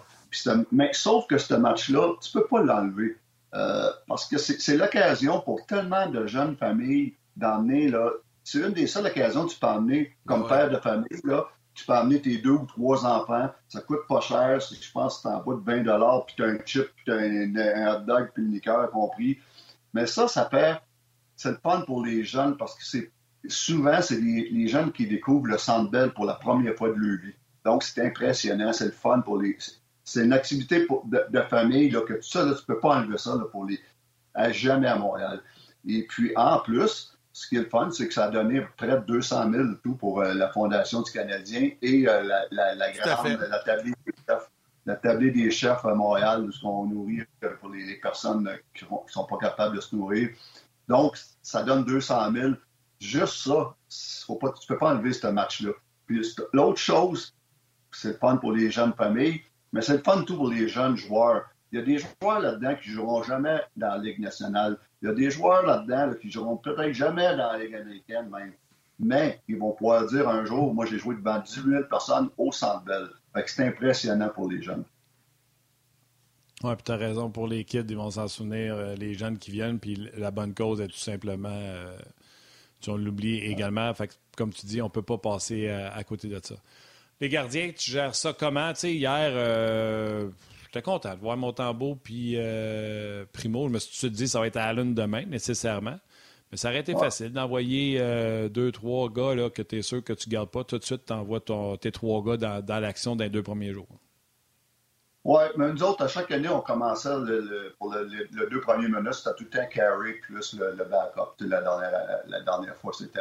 [0.70, 3.16] mais sauf que ce match-là, tu peux pas l'enlever.
[3.54, 8.10] Euh, parce que c'est l'occasion pour tellement de jeunes familles d'emmener, là,
[8.42, 11.84] c'est une des seules occasions que tu peux emmener comme père de famille, là, tu
[11.86, 15.28] peux amener tes deux ou trois enfants, ça coûte pas cher, je pense que c'est
[15.28, 18.30] en bas de 20 puis tu as un chip, puis tu as un, hot dog,
[18.32, 19.38] puis une liqueur compris.
[19.92, 20.80] Mais ça, ça fait,
[21.36, 23.10] c'est le fun pour les jeunes parce que c'est
[23.48, 27.20] souvent, c'est les, jeunes qui découvrent le Centre Bell pour la première fois de leur
[27.20, 27.34] vie.
[27.64, 29.56] Donc, c'est impressionnant, c'est le fun pour les...
[30.04, 33.64] C'est une activité de, famille, là, que ça, là, tu peux pas enlever ça pour
[33.64, 33.80] les...
[34.34, 35.40] À jamais à Montréal.
[35.86, 38.88] Et puis, en plus, ce qui est le fun, c'est que ça a donné près
[38.88, 42.92] de 200 000 tout pour euh, la Fondation du Canadien et euh, la, la, la,
[42.92, 44.50] grande, la tablée des chefs,
[44.86, 48.90] la tablée des chefs à Montréal, où on nourrit euh, pour les, personnes qui ne
[49.08, 50.30] sont pas capables de se nourrir.
[50.86, 52.52] Donc, ça donne 200 000.
[53.00, 53.74] Juste ça,
[54.26, 55.72] faut pas, tu ne peux pas enlever ce match-là.
[56.06, 57.34] Puis l'autre chose,
[57.90, 59.42] c'est le fun pour les jeunes familles,
[59.74, 61.50] mais c'est le fun tout pour les jeunes joueurs.
[61.72, 64.78] Il y a des joueurs là-dedans qui ne joueront jamais dans la Ligue nationale.
[65.02, 68.30] Il y a des joueurs là-dedans qui ne joueront peut-être jamais dans la Ligue américaine
[68.30, 68.52] même.
[69.00, 72.52] Mais ils vont pouvoir dire un jour, moi j'ai joué devant 18 000 personnes au
[72.52, 73.08] Centre Bell.
[73.46, 74.84] c'est impressionnant pour les jeunes.
[76.62, 79.38] Oui, puis tu as raison, pour les kids, ils vont s'en souvenir, euh, les jeunes
[79.38, 81.98] qui viennent, puis la bonne cause est tout simplement, euh,
[82.80, 83.92] tu l'oublie également.
[83.92, 86.54] Fait comme tu dis, on ne peut pas passer euh, à côté de ça.
[87.24, 88.70] Les gardiens, tu gères ça comment?
[88.74, 90.28] Tu sais, hier, euh,
[90.66, 93.66] j'étais content de voir Montembeau puis euh, Primo.
[93.66, 95.98] Je me suis dit, ça va être Allen demain, nécessairement.
[96.52, 100.04] Mais ça aurait été facile d'envoyer euh, deux, trois gars là, que tu es sûr
[100.04, 100.64] que tu ne gardes pas.
[100.64, 101.40] Tout de suite, tu envoies
[101.80, 103.88] tes trois gars dans, l'action dans les deux premiers jours.
[105.24, 107.08] Oui, mais nous autres, à chaque année, on commençait
[107.78, 111.40] pour les deux premiers minutes, c'était tout le temps carry plus le, backup.
[111.40, 111.90] La dernière,
[112.26, 113.20] la dernière fois, c'était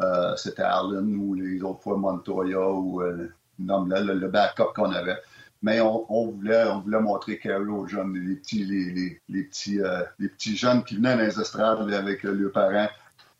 [0.00, 3.28] euh, c'était Allen ou les autres fois Montoya ou euh,
[3.58, 5.18] le, backup qu'on avait.
[5.62, 10.28] Mais on, voulait, on voulait montrer Carey aux jeunes, les petits, les, petits, euh, les
[10.28, 12.88] petits jeunes qui venaient dans les estrades avec leurs parents.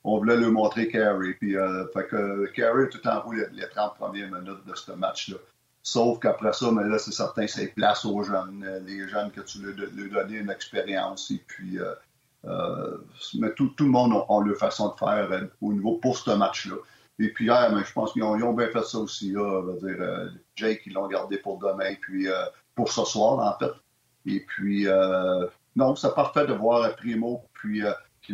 [0.04, 1.34] On voulait leur montrer Carey.
[1.40, 5.36] Puis, fait a tout en les, les 30 premières minutes de ce match-là.
[5.82, 9.62] Sauf qu'après ça, mais là, c'est certain, c'est place aux jeunes, les jeunes que tu
[9.62, 11.30] leur, leur donnais une expérience.
[11.30, 11.78] Et puis,
[12.44, 16.30] mais tout, tout, le monde a, leur façon de faire euh, au niveau pour ce
[16.30, 16.76] match-là.
[17.18, 19.32] Et puis hier, mais je pense qu'ils ont, bien fait ça aussi.
[19.32, 22.28] Dire, euh, Jake, ils l'ont gardé pour demain, puis
[22.74, 23.72] pour ce soir, en fait.
[24.24, 24.86] Et puis,
[25.76, 27.82] non, c'est parfait de voir Primo, puis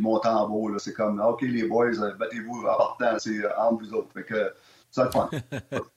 [0.03, 0.79] en beau.
[0.79, 4.13] C'est comme, OK, les boys, battez-vous en partant, c'est entre vous autres.
[4.13, 4.53] Fait que,
[4.91, 5.31] c'est le fun.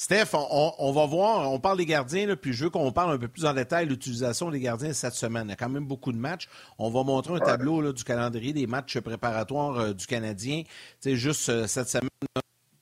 [0.00, 3.26] Steph, on, va voir, on parle des gardiens, puis je veux qu'on parle un peu
[3.26, 5.48] plus en détail de l'utilisation des gardiens cette semaine.
[5.48, 6.48] Il y a quand même beaucoup de matchs.
[6.78, 10.62] On va montrer un tableau du calendrier des matchs préparatoires euh, du Canadien.
[11.00, 12.10] C'est juste euh, cette semaine.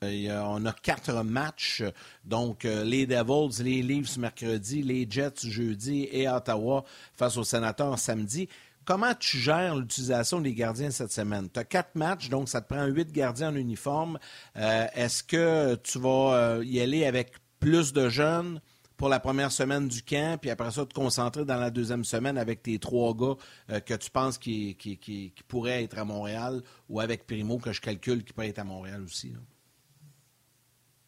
[0.02, 1.82] on a quatre matchs,
[2.26, 7.98] donc euh, les Devils, les Leafs mercredi, les Jets jeudi et Ottawa face aux Sénateurs
[7.98, 8.46] samedi.
[8.86, 11.50] Comment tu gères l'utilisation des gardiens cette semaine?
[11.52, 14.16] Tu as quatre matchs, donc ça te prend huit gardiens en uniforme.
[14.56, 18.60] Euh, est-ce que tu vas euh, y aller avec plus de jeunes
[18.96, 22.38] pour la première semaine du camp, puis après ça, te concentrer dans la deuxième semaine
[22.38, 23.34] avec tes trois gars
[23.70, 27.80] euh, que tu penses qui, qui, pourraient être à Montréal ou avec Primo, que je
[27.80, 29.34] calcule qui pourrait être à Montréal aussi?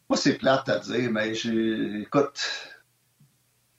[0.09, 1.31] Moi, c'est plate à dire, mais
[2.01, 2.41] écoute,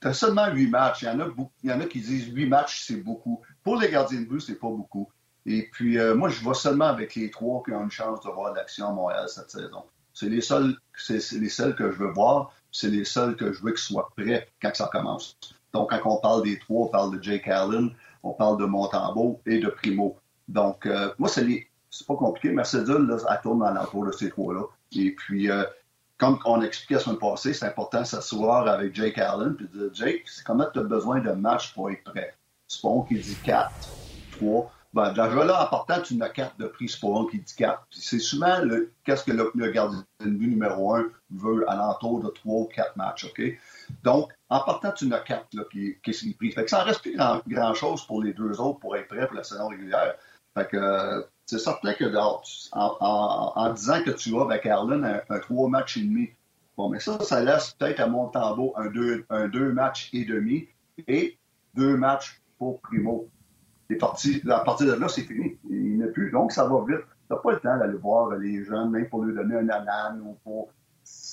[0.01, 1.03] tu as seulement huit matchs.
[1.03, 1.29] Il y, en a
[1.63, 3.43] il y en a qui disent huit matchs, c'est beaucoup.
[3.63, 5.09] Pour les gardiens de but, c'est pas beaucoup.
[5.47, 8.31] Et puis, euh, moi, je vois seulement avec les trois qui ont une chance de
[8.31, 9.85] voir l'action à Montréal cette saison.
[10.13, 12.53] C'est les seuls, c'est les seuls que je veux voir.
[12.73, 15.37] C'est les seuls que je veux qu'ils soient prêts quand ça commence.
[15.73, 17.91] Donc, quand on parle des trois, on parle de Jake Allen,
[18.23, 20.17] on parle de Montembeau et de Primo.
[20.49, 22.51] Donc, euh, moi, c'est les, c'est pas compliqué.
[22.51, 24.63] Mercedes, là, elle tourne dans l'entour de ces trois-là.
[24.93, 25.65] Et puis, euh,
[26.19, 29.89] comme on expliquait la semaine passée, c'est important de s'asseoir avec Jake Allen et de
[29.89, 32.35] dire Jake, comment tu as besoin de match pour être prêt?
[32.83, 33.71] Bon qu'il dit 4,
[34.39, 34.73] 3.
[34.93, 37.87] Ben, déjà là, en partant, tu n'as quatre de prise pour un qui dit quatre.
[37.91, 42.29] C'est souvent le, qu'est-ce que le, gardien de but numéro un veut à l'entour de
[42.29, 43.41] trois ou quatre matchs, OK?
[44.03, 46.51] Donc, en partant, tu n'as quatre là, qui, qui sont pris.
[46.51, 49.27] Fait que ça ne reste plus grand, grand-chose pour les deux autres pour être prêts
[49.29, 50.15] pour la saison régulière.
[50.55, 52.37] Fait que c'est certain que en,
[52.73, 56.31] en, disant que tu as avec Arlen un, trois matchs et demi,
[56.77, 60.67] bon, mais ça, ça laisse peut-être à Montembeau un deux, un deux matchs et demi
[61.07, 61.39] et
[61.75, 63.29] deux matchs pour Primo
[63.97, 65.59] parti, à partir de là, c'est fini.
[65.69, 66.31] Il n'est plus.
[66.31, 67.05] Donc, ça va vite.
[67.27, 70.21] Tu n'as pas le temps d'aller voir les jeunes, même pour lui donner un anan
[70.21, 70.71] ou pour.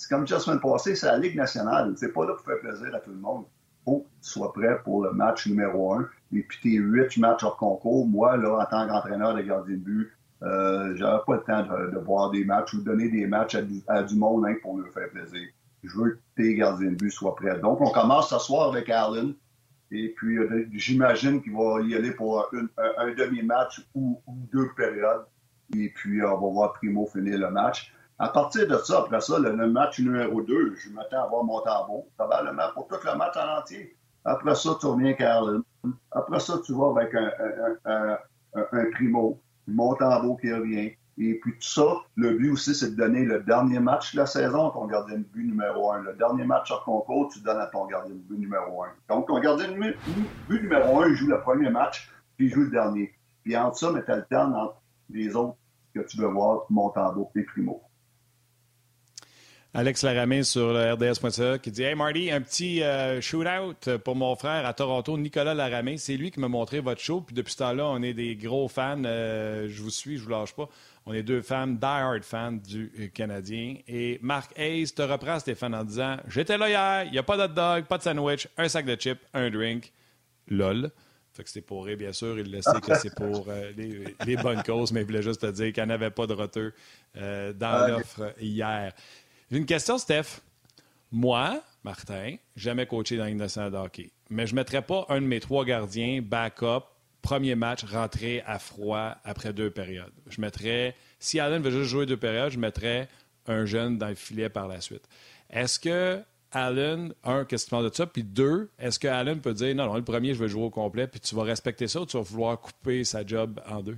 [0.09, 1.93] Comme la semaine passée, c'est la Ligue nationale.
[1.97, 3.45] C'est pas là pour faire plaisir à tout le monde.
[3.81, 6.07] Il faut que tu sois prêt pour le match numéro un.
[6.33, 9.79] Et puis tes huit matchs hors concours, moi, là, en tant qu'entraîneur de gardien de
[9.79, 10.11] but,
[10.43, 13.55] euh, j'aurais pas le temps de, voir des matchs ou de donner des matchs
[13.87, 15.47] à du, monde hein, pour lui faire plaisir.
[15.83, 17.59] Je veux que tes gardiens de but soient prêts.
[17.59, 19.33] Donc, on commence ce soir avec Allen.
[19.91, 24.21] Et puis, euh, j'imagine qu'il va y aller pour un, demi-match ou,
[24.51, 25.25] deux périodes.
[25.75, 27.93] Et puis, on va voir Primo finir le match.
[28.19, 31.61] À partir de ça, après ça, le, match numéro 2, je m'attends à voir mon
[31.61, 33.95] tambour, probablement pour tout le match en entier.
[34.25, 35.63] Après ça, tu reviens Carlin.
[36.11, 38.17] Après ça, tu vas avec un,
[38.55, 40.91] un, Primo, mon tambour qui revient.
[41.19, 44.27] Et puis tout ça, le but aussi, c'est de donner le dernier match de la
[44.27, 46.03] saison à ton gardien de but numéro un.
[46.03, 48.89] Le dernier match en concours, tu donnes à ton gardien de but numéro un.
[49.09, 52.69] Donc, ton gardien de but numéro un, joue le premier match, puis il joue le
[52.69, 53.13] dernier.
[53.43, 55.57] Puis entre ça, mais tu alternes entre les autres
[55.95, 57.81] que tu veux voir, Montembeau et Primo.
[59.73, 64.35] Alex Laramé sur le RDS.ca qui dit Hey Marty, un petit euh, shootout pour mon
[64.35, 65.97] frère à Toronto, Nicolas Laramé.
[65.97, 67.21] C'est lui qui m'a montré votre show.
[67.21, 69.03] Puis depuis ce temps-là, on est des gros fans.
[69.05, 70.67] Euh, je vous suis, je vous lâche pas.
[71.09, 73.77] On est deux fans, die-hard fans du euh, Canadien.
[73.87, 77.47] Et Marc Hayes te reprend, Stéphane, en disant J'étais là hier, il n'y a pas
[77.47, 79.93] de dog, pas de sandwich, un sac de chips, un drink.
[80.49, 80.91] LOL.
[81.31, 82.37] Fait que c'est pour rire, bien sûr.
[82.37, 83.71] Il le sait que c'est pour euh,
[84.25, 86.71] les, bonnes causes, mais il voulait juste te dire qu'il n'y avait pas de retour
[87.15, 88.91] euh, dans l'offre hier.
[89.49, 90.41] J'ai une question, Steph.
[91.09, 95.25] Moi, Martin, jamais coaché dans l'innocent de hockey, mais je ne mettrais pas un de
[95.25, 96.83] mes trois gardiens backup
[97.27, 100.13] premier match, rentrer à froid après deux périodes.
[100.27, 103.09] Je mettrais, si Allen veut juste jouer deux périodes, je mettrais
[103.47, 105.03] un jeune dans le filet par la suite.
[105.49, 106.21] Est-ce que
[106.53, 108.05] Allen, un, qu'est-ce que tu penses de ça?
[108.05, 110.69] Puis deux, est-ce que Allen peut dire non, non, le premier, je vais jouer au
[110.69, 113.97] complet, puis tu vas respecter ça ou tu vas vouloir couper sa job en deux?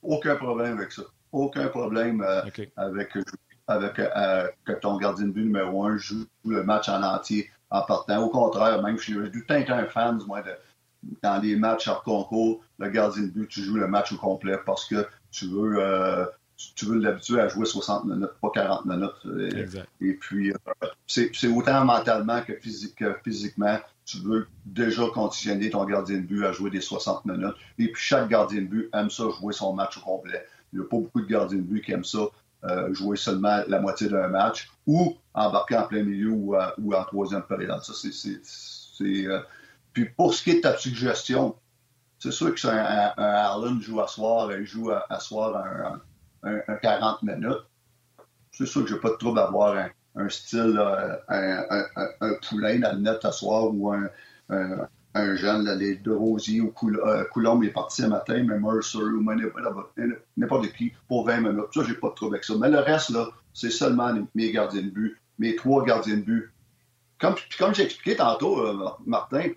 [0.00, 1.02] Aucun problème avec ça.
[1.32, 2.42] Aucun problème euh,
[2.76, 3.18] avec,
[3.66, 7.82] avec euh, que ton gardien de but numéro un joue le match en entier en
[7.82, 8.22] partant.
[8.22, 10.52] Au contraire, même je suis tout un fan, du moins, de,
[11.22, 14.56] dans les matchs hors concours, le gardien de but, tu joues le match au complet
[14.64, 16.26] parce que tu veux, euh,
[16.74, 19.86] tu, veux l'habituer à jouer 60 minutes, pas 40 minutes.
[20.00, 26.22] Et, puis, euh, c'est autant mentalement que, physiquement, tu veux déjà conditionner ton gardien de
[26.22, 27.56] but à jouer des 60 minutes.
[27.78, 30.46] Et puis, chaque gardien de but aime ça jouer son match au complet.
[30.72, 32.26] Il n'y a pas beaucoup de gardiens de but qui aiment ça.
[32.64, 37.42] Euh, jouer seulement la moitié d'un match ou embarquer en plein milieu ou, en troisième
[37.42, 37.82] période.
[37.82, 39.26] Ça, c'est
[39.94, 41.56] puis pour ce qui est de ta suggestion,
[42.18, 45.64] c'est sûr que si un, un, joue à soir, il joue à, soir
[46.42, 47.64] un, 40 minutes.
[48.50, 49.76] C'est sûr que je n'ai pas de trouble à avoir
[50.16, 50.78] un, style,
[51.28, 57.62] un, poulain le net à soir ou un, jeune, les De Rosier ou euh, Coulomb
[57.62, 59.24] est parti ce matin, mais Mercer ou
[60.36, 61.66] n'importe qui pour 20 minutes.
[61.72, 62.54] Ça, j'ai pas de trouble avec ça.
[62.58, 66.50] Mais le reste, là, c'est seulement mes gardiens de but, mes trois gardiens de but.
[67.20, 69.50] Comme, comme j'ai expliqué tantôt, euh, Martin,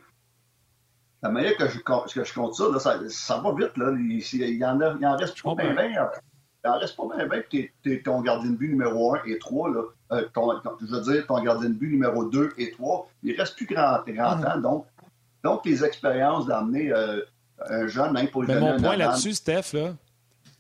[1.23, 3.75] la manière que je, que je compte ça, là, ça, ça, va vite.
[3.77, 3.91] Là.
[3.97, 6.09] Il, il, y en, a, il en reste pas bien, bien.
[6.63, 9.39] Il en reste pas bien, bien que t'es, ton gardien de but numéro 1 et
[9.39, 9.69] 3.
[9.69, 9.81] Là.
[10.11, 10.51] Euh, ton,
[10.81, 13.09] je veux dire, ton gardien de but numéro 2 et 3.
[13.23, 14.59] Il reste plus grand, grand temps.
[14.59, 14.85] Donc,
[15.43, 17.21] donc, les expériences d'amener euh,
[17.69, 19.95] un jeune, même pour lui Mais mon point là-dessus, Steph, là,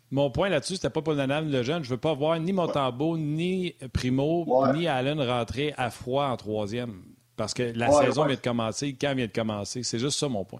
[0.09, 1.83] mon point là-dessus, c'était pas pour le le jeune.
[1.83, 7.03] Je veux pas voir ni Montembeau, ni Primo, ni Allen rentrer à froid en troisième.
[7.37, 9.83] Parce que la saison vient de commencer, quand vient de commencer.
[9.83, 10.59] C'est juste ça mon point.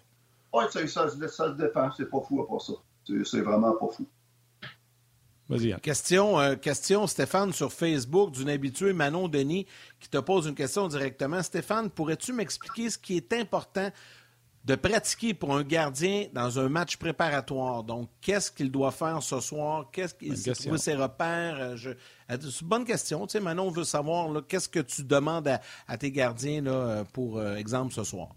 [0.54, 1.18] Oui, ça, ça, se
[1.58, 1.90] défend.
[1.98, 2.74] C'est pas fou à part ça.
[3.26, 4.08] C'est vraiment pas fou.
[5.50, 5.74] Vas-y.
[5.80, 9.66] Question, euh, question, Stéphane, sur Facebook d'une habituée, Manon Denis,
[10.00, 11.42] qui te pose une question directement.
[11.42, 13.90] Stéphane, pourrais-tu m'expliquer ce qui est important
[14.68, 17.86] de pratiquer pour un gardien dans un match préparatoire.
[17.86, 19.86] Donc, qu'est-ce qu'il doit faire ce soir?
[19.94, 21.56] Qu'est-ce qu'il trouver ses repères?
[21.58, 21.92] Euh, je...
[21.92, 21.96] Euh,
[22.42, 23.26] c'est une bonne question.
[23.26, 25.48] Tu sais, Manon veut savoir qu'est-ce que tu demandes
[25.88, 28.28] à, tes gardiens là, pour euh, exemple ce soir?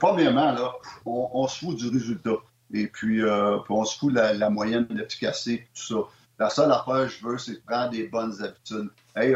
[0.00, 0.72] Premièrement, là,
[1.04, 2.38] on, se fout du résultat.
[2.72, 3.22] Et puis,
[3.68, 6.08] on se fout la, la moyenne d'efficacité, tout ça.
[6.38, 8.88] La seule affaire que je veux, c'est prendre des bonnes habitudes.
[9.14, 9.34] Hey,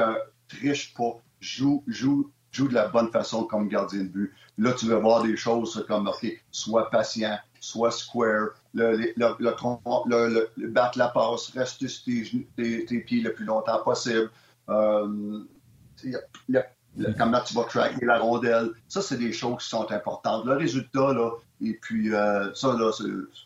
[0.48, 1.20] triche pas.
[1.38, 4.34] Joue, joue joue de la bonne façon comme gardien de but.
[4.58, 10.68] Là, tu vas voir des choses comme, OK, sois patient, sois square, le, le, le,
[10.68, 14.30] battre la passe, reste sur tes, tes, pieds le plus longtemps possible.
[14.68, 15.44] Euh,
[17.16, 18.70] comment tu vas tracker la rondelle.
[18.88, 20.44] Ça, c'est des choses qui sont importantes.
[20.44, 21.30] Le résultat, là,
[21.60, 22.90] et puis euh, ça, là,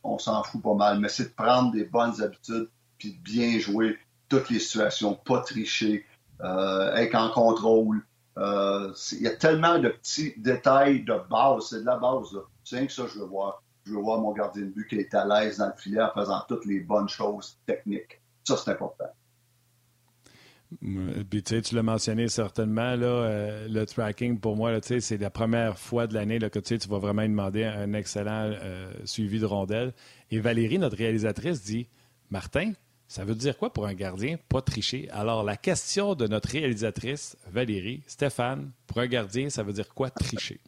[0.05, 3.59] on s'en fout pas mal, mais c'est de prendre des bonnes habitudes puis de bien
[3.59, 3.99] jouer
[4.29, 6.07] toutes les situations, pas tricher,
[6.41, 8.03] euh, être en contrôle.
[8.39, 12.37] Euh, il y a tellement de petits détails de base, c'est de la base.
[12.65, 13.63] C'est que ça je veux voir.
[13.85, 16.65] Je mon gardien de but qui est à l'aise dans le filet en faisant toutes
[16.67, 18.21] les bonnes choses techniques.
[18.45, 19.11] Ça, c'est important.
[21.31, 26.07] Puis tu l'as mentionné certainement, là, euh, le tracking pour moi, c'est la première fois
[26.07, 29.93] de l'année que tu vas vraiment demander un excellent euh, suivi de rondelle.
[30.31, 31.89] Et Valérie, notre réalisatrice, dit
[32.31, 32.73] Martin,
[33.13, 35.07] ça veut dire quoi pour un gardien pas tricher?
[35.11, 40.09] Alors la question de notre réalisatrice, Valérie, Stéphane, pour un gardien, ça veut dire quoi
[40.09, 40.61] tricher?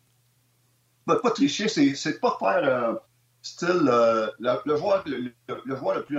[1.07, 2.95] Ben, pas tricher, c'est pas faire euh,
[3.41, 3.91] style.
[4.39, 6.19] le, joueur, le, plus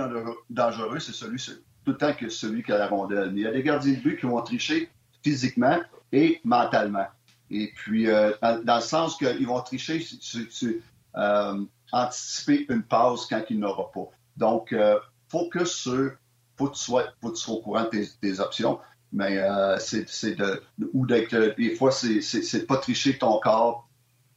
[0.50, 1.40] dangereux, c'est celui
[1.84, 3.30] tout le temps que celui qui a la rondelle.
[3.36, 4.90] Il y a des gardiens de but qui vont tricher
[5.22, 5.78] physiquement
[6.10, 7.06] et mentalement.
[7.52, 8.32] Et puis, euh,
[8.64, 10.72] dans, le sens qu'ils vont tricher sur,
[11.16, 14.08] euh, anticiper une pause quand il n'aura pas.
[14.36, 14.98] Donc, euh,
[15.28, 16.12] focus sur,
[16.56, 18.78] faut que tu sois, faut que tu sois au courant de tes, options,
[19.12, 20.62] mais euh, c'est de,
[20.92, 23.88] ou d'être, des fois, c'est de pas tricher ton corps,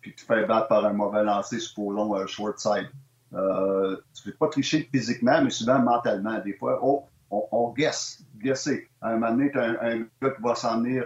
[0.02, 2.90] puis tu fais battre par un mauvais lancer, supposons un short side.
[3.34, 6.40] Euh, tu ne fais pas tricher physiquement, mais souvent mentalement.
[6.40, 8.90] Des fois, oh, on, on guesse, guesser.
[9.02, 11.06] À un moment donné, tu as un, gars qui va s'en venir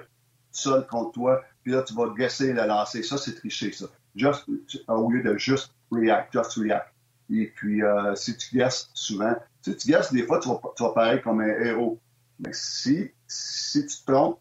[0.51, 3.03] seul contre toi, puis là, tu vas guesser le lancer.
[3.03, 3.85] Ça, c'est tricher, ça.
[4.15, 4.45] Just,
[4.87, 6.93] au lieu de juste react, just react.
[7.31, 11.41] Et puis, euh, si tu guesses souvent, tu guesses, des fois, tu vas, paraître comme
[11.41, 11.99] un héros.
[12.39, 14.39] Mais si, si tu te trompes,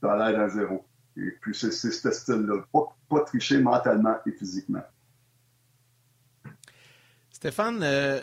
[0.00, 0.84] tu as l'air d'un zéro.
[1.16, 2.62] Et puis, c'est ce style-là.
[2.72, 4.82] Pas, pas tricher mentalement et physiquement.
[7.30, 8.20] Stéphane, euh,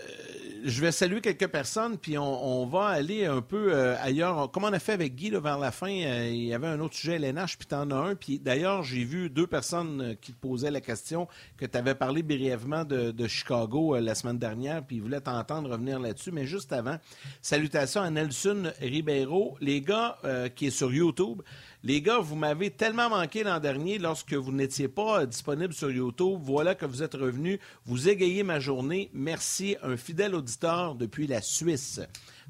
[0.66, 4.50] je vais saluer quelques personnes, puis on, va aller un peu euh, ailleurs.
[4.52, 6.96] Comme on a fait avec Guy vers la fin, euh, il y avait un autre
[6.96, 8.16] sujet LNH, puis tu en as un.
[8.16, 12.24] Puis d'ailleurs, j'ai vu deux personnes qui te posaient la question, que tu avais parlé
[12.24, 16.32] brièvement de, Chicago la semaine dernière, puis ils voulaient t'entendre revenir là-dessus.
[16.32, 16.98] Mais juste avant,
[17.42, 20.18] salutations à Nelson Ribeiro, les gars
[20.56, 21.42] qui est sur YouTube.
[21.88, 25.92] Les gars, vous m'avez tellement manqué l'an dernier lorsque vous n'étiez pas euh, disponible sur
[25.92, 26.40] YouTube.
[26.42, 27.60] Voilà que vous êtes revenu.
[27.86, 29.12] Vous égayez ma journée.
[29.14, 32.02] Merci, un fidèle auditeur depuis la Suisse.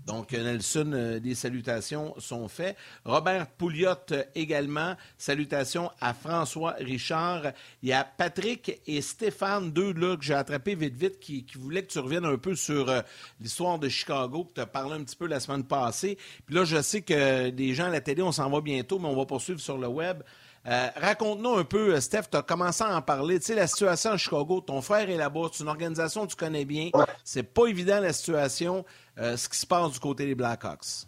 [0.06, 2.78] Donc, Nelson, euh, les salutations sont faites.
[3.06, 4.96] Robert Pouliot euh, également.
[5.18, 7.54] Salutations à François Richard.
[7.82, 11.84] Il y a Patrick et Stéphane, deux là que j'ai attrapés vite, vite, qui, voulaient
[11.84, 13.02] que tu reviennes un peu sur euh,
[13.42, 16.20] l'histoire de Chicago, que tu as parlé un petit peu la semaine passée.
[16.46, 19.08] Puis là, je sais que des gens à la télé, on s'en va bientôt, mais
[19.08, 20.22] on va poursuivre sur le web.
[20.66, 23.40] Raconte-nous un peu, Steph, tu as commencé à en parler.
[23.40, 26.36] Tu sais, la situation à Chicago, ton frère est là-bas, c'est une organisation que tu
[26.36, 26.90] connais bien.
[27.24, 28.84] C'est pas évident la situation.
[29.18, 31.08] Euh, ce qui se passe du côté des Blackhawks?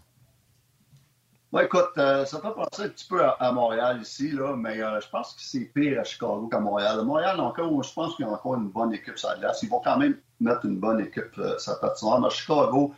[1.52, 5.00] Oui, écoute, euh, ça peut penser un petit peu à, Montréal ici, là, mais euh,
[5.00, 7.00] je pense que c'est pire à Chicago qu'à Montréal.
[7.00, 9.64] À Montréal, encore, je pense qu'il y a encore une bonne équipe sur la glace.
[9.64, 12.20] Ils vont quand même mettre une bonne équipe sur la patinoire.
[12.20, 12.94] Mais à Chicago,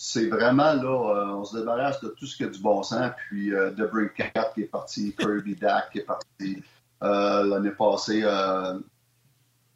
[0.00, 3.10] c'est vraiment là, on se débarrasse de tout ce qui a du bon sens.
[3.28, 6.62] Puis euh, Debrincat qui est parti, Kirby Dak qui est parti
[7.00, 8.22] l'année passée.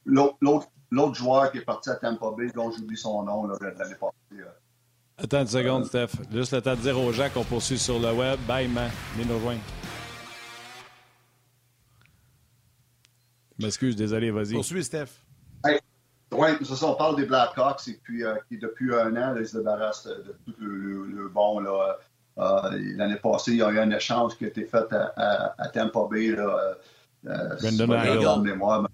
[0.07, 4.45] L'autre joueur qui est parti à Tampa Bay, dont j'oublie son nom l'année passée.
[5.19, 6.13] Attends une seconde, Steph.
[6.33, 8.41] Juste le temps de dire aux gens qu'on poursuit sur le web.
[8.47, 8.91] Bye, man.
[9.17, 9.61] Viens nous rejoindre.
[13.59, 14.55] Je m'excuse, désolé, vas-y.
[14.55, 15.09] Poursuis, Steph.
[16.33, 19.47] Oui, c'est ça, on parle des Blackhawks et puis euh, qui, depuis un an, ils
[19.47, 21.61] se débarrassent de, tout le, bon.
[21.61, 21.99] Là,
[22.39, 25.69] euh, L'année passée, il y a eu un échange qui a été fait à, à,
[25.69, 26.29] Tampa Bay.
[26.29, 26.77] Là,
[27.27, 28.89] euh, mémoire.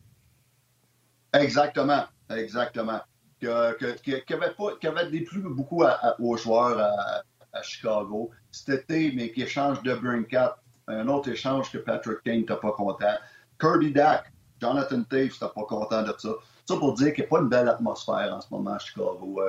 [1.33, 3.01] Exactement, exactement
[3.41, 5.85] qui avait, pas, avait déplu beaucoup
[6.19, 7.23] aux joueurs à,
[7.63, 12.55] Chicago cet été, mais qui échange de Brinkat, un autre échange que Patrick Kane n'était
[12.55, 13.17] pas content.
[13.59, 16.31] Kirby Dack, Jonathan Taves n'était pas content de ça.
[16.67, 19.41] Ça pour dire qu'il n'y a pas une belle atmosphère en ce moment à Chicago.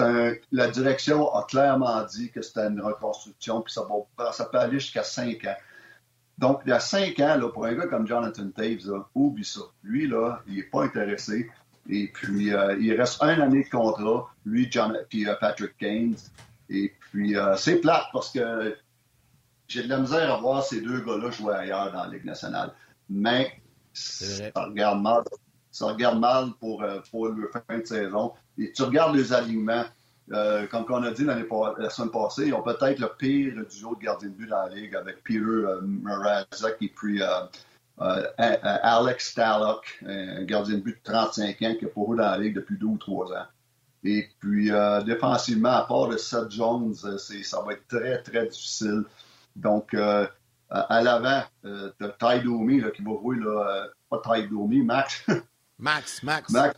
[0.00, 4.58] Euh, la direction a clairement dit que c'était une reconstruction, puis ça, va, ça peut
[4.58, 5.56] aller jusqu'à cinq ans.
[6.38, 9.60] Donc, il y a cinq ans, là, pour un gars comme Jonathan Taves, oublie ça.
[9.82, 11.48] Lui, là, il n'est pas intéressé.
[11.88, 16.16] Et puis, euh, il reste un année de contrat, lui, John, puis euh, Patrick Kane.
[16.70, 18.76] Et puis, euh, c'est plate parce que
[19.68, 22.72] j'ai de la misère à voir ces deux gars-là jouer ailleurs dans la Ligue nationale.
[23.08, 23.52] Mais
[23.94, 25.22] ça regarde mal.
[25.70, 28.32] Ça regarde mal pour, pour le fin de saison.
[28.58, 29.84] Et tu regardes les alignements,
[30.32, 34.04] euh, comme on a dit la semaine passée, ils ont peut-être le pire duo de
[34.04, 37.20] gardien de but dans la ligue avec Peter euh, Mrazek et puis
[37.98, 42.54] Alex Stallock, un gardien de but de 35 ans qui a pas dans la ligue
[42.54, 43.46] depuis deux ou trois ans.
[44.04, 44.70] Et puis,
[45.06, 49.04] défensivement, à part de Seth Jones, ça va être très, très difficile.
[49.56, 49.96] Donc,
[50.74, 55.24] à l'avant, euh, Ty Domi qui va jouer, là, pas Ty Domi, Max.
[55.78, 56.52] Max, Max.
[56.52, 56.76] Max,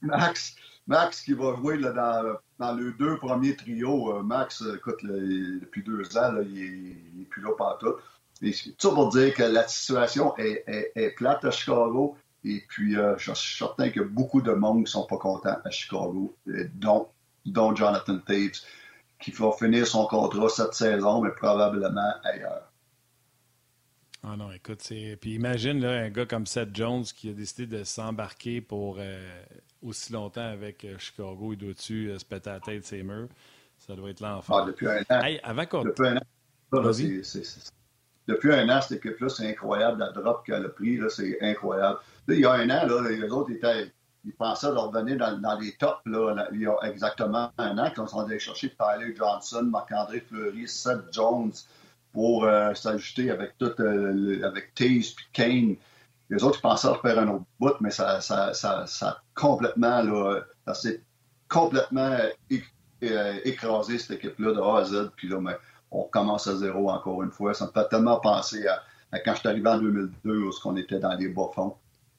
[0.00, 4.16] Max, Max qui va jouer là, dans, dans les deux premiers trios.
[4.16, 7.94] Euh, Max, écoute, depuis deux ans, là, il n'est plus là partout.
[8.42, 10.64] Et ça pour dire que la situation est,
[10.96, 12.16] est, plate à Chicago.
[12.44, 15.70] Et puis, euh, je suis certain a beaucoup de monde ne sont pas contents à
[15.70, 16.36] Chicago,
[16.74, 17.08] dont,
[17.46, 18.62] dont Jonathan Tate,
[19.20, 22.71] qui va finir son contrat cette saison, mais probablement ailleurs.
[24.24, 25.18] Ah non, écoute, c'est.
[25.20, 29.42] Puis imagine là, un gars comme Seth Jones qui a décidé de s'embarquer pour euh,
[29.82, 31.52] aussi longtemps avec euh, Chicago.
[31.52, 33.28] Il doit-tu euh, se péter la tête ses murs?
[33.78, 34.56] Ça doit être l'enfer.
[34.56, 35.20] Ah, depuis un an.
[35.24, 36.20] Hey, avant Depuis un an.
[38.28, 39.98] depuis un an, cette équipe-là, c'est incroyable.
[39.98, 41.98] La drop qu'elle a pris, c'est incroyable.
[42.28, 43.90] il y a un an, là, les autres étaient.
[44.24, 47.90] Ils pensaient de revenir dans, dans les tops là, il y a exactement un an,
[47.92, 51.50] quand on allait chercher Tyler Johnson, Marc-André Fleury, Seth Jones,
[52.12, 55.76] pour euh, s'ajuster avec tout, euh, avec Taze puis Kane.
[56.30, 61.02] Les autres pensaient faire un autre bout, mais ça, ça, ça, complètement, là, ça s'est
[61.48, 62.16] complètement
[63.02, 65.10] euh, écrasé cette équipe-là de A à Z.
[65.16, 65.56] Puis là, mais
[65.90, 67.52] on commence à zéro encore une fois.
[67.52, 68.82] Ça me fait tellement penser à,
[69.20, 71.76] quand je suis arrivé en 2002, où on était dans les bas-fonds.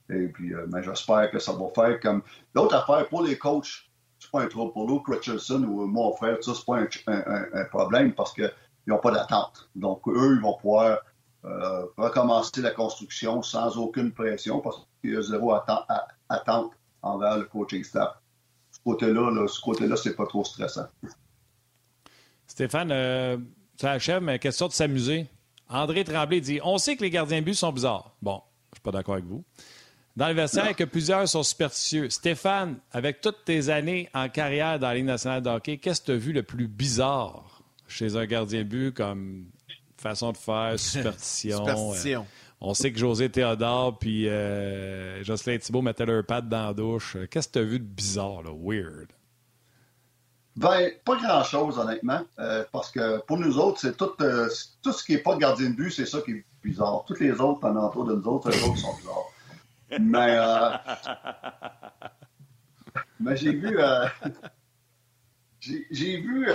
[0.10, 2.22] Et puis, mais j'espère que ça va faire comme.
[2.54, 3.90] L'autre affaire, pour les coachs,
[4.20, 4.74] c'est pas un trouble.
[4.74, 8.52] Pour Luke Richardson ou mon frère, ça, c'est pas un, un, problème parce que
[8.86, 9.70] ils n'ont pas d'attente.
[9.76, 11.00] Donc, eux, ils vont pouvoir
[11.46, 16.72] euh, recommencer la construction sans aucune pression parce qu'il y a zéro attente
[17.02, 18.16] envers le coaching staff.
[18.72, 20.88] Ce côté-là, là, ce côté-là, c'est pas trop stressant.
[22.48, 23.38] Stéphane, euh,
[23.78, 25.28] ça achève, mais question de s'amuser.
[25.70, 28.16] André Tremblay dit On sait que les gardiens de but sont bizarres.
[28.22, 29.44] Bon, je ne suis pas d'accord avec vous.
[30.16, 32.10] Dans le vestiaire, que plusieurs sont superstitieux.
[32.10, 36.06] Stéphane, avec toutes tes années en carrière dans la Ligue nationale de hockey, qu'est-ce que
[36.06, 37.53] tu as vu le plus bizarre?
[37.94, 39.46] Chez un gardien but comme
[39.98, 41.58] façon de faire, superstition.
[41.66, 42.22] superstition.
[42.22, 46.74] Euh, on sait que José Théodore puis euh, Jocelyn Thibault mettaient leur patte dans la
[46.74, 47.18] douche.
[47.30, 49.08] Qu'est-ce que tu as vu de bizarre, là, weird?
[50.56, 52.22] Ben, pas grand-chose, honnêtement.
[52.40, 54.12] Euh, parce que pour nous autres, c'est tout,
[54.84, 57.04] tout ce qui n'est pas gardien de but, c'est ça qui est bizarre.
[57.08, 59.30] Tous les autres pendant autour de nous autres, les autres sont bizarres.
[60.00, 60.38] Mais,
[63.20, 63.78] mais j'ai vu.
[65.92, 66.48] j'ai vu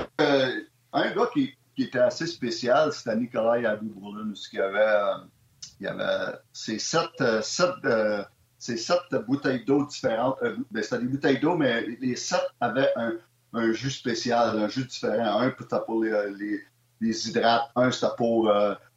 [0.93, 7.09] un gars qui, était assez spécial, c'était Nikolai Abibroulin, qui avait, euh, avait ses sept,
[7.21, 7.41] euh,
[7.85, 8.25] euh,
[8.59, 10.39] sept, bouteilles d'eau différentes.
[10.73, 15.41] Ben, c'était des bouteilles d'eau, mais les sept avaient un, jus spécial, un jus différent.
[15.41, 16.65] Un, c'était pour les,
[17.01, 18.53] hydrates, un, c'était pour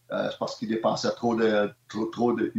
[0.10, 2.52] parce qu'il dépensait trop de, trop, trop de,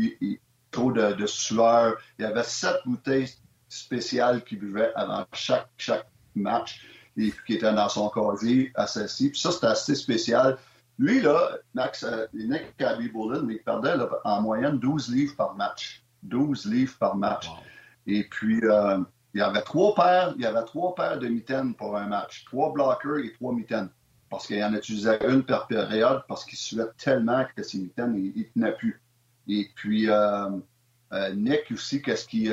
[0.71, 1.97] trop de, sueur.
[2.21, 3.29] Il y avait sept bouteilles
[3.69, 6.07] spéciales qu'il buvait avant chaque, chaque
[6.37, 6.81] match
[7.17, 9.31] et, qui était dans son casier à celle-ci.
[9.31, 10.59] Puis ça, c'était assez spécial.
[10.99, 13.95] Lui, là, Max, euh, Nick Cabby Bullen, il perdait
[14.25, 16.05] en moyenne 12 livres par match.
[16.23, 17.51] 12 livres par match.
[18.07, 18.99] Et puis, euh,
[19.35, 22.45] il y avait trois paires, il y avait trois paires de mitaines pour un match.
[22.45, 23.89] Trois blockers et trois mitaines.
[24.31, 28.49] Parce qu'il en utilisait une par période parce qu'il suait tellement que ses mitaines, il,
[28.51, 29.01] tenait plus.
[29.49, 30.49] Et puis, euh,
[31.35, 32.51] Nick aussi, qu'est-ce qu'il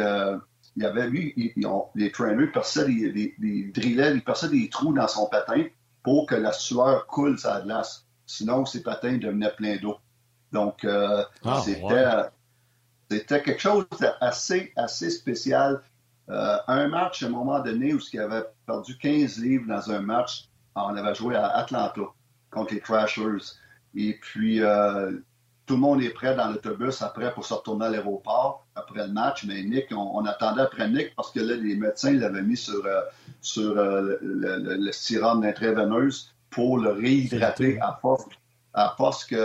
[0.80, 1.54] il y avait, lui,
[1.96, 5.66] les trainers perçaient des, des, des ils perçaient des trous dans son patin
[6.04, 8.08] pour que la sueur coule sa glace.
[8.26, 9.98] Sinon, ses patins devenaient pleins d'eau.
[10.54, 11.62] Donc, euh, ah,
[13.10, 15.82] c'était, quelque chose d'assez assez spécial.
[16.30, 20.00] Euh, un match, à un moment donné, où il avait perdu 15 livres dans un
[20.00, 22.06] match, on avait joué à Atlanta
[22.52, 23.58] contre les Trashers.
[23.96, 25.12] Et puis, euh,
[25.70, 29.14] tout le monde est prêt dans l'autobus après pour se retourner à l'aéroport après le
[29.14, 29.46] match.
[29.46, 33.02] Mais Nick, on, attendait après Nick parce que là, les médecins l'avaient mis sur, euh,
[33.40, 38.26] sur euh, le, le, le, sérum d'intraveineuse pour le réhydrater à force,
[38.74, 39.38] à force qu'il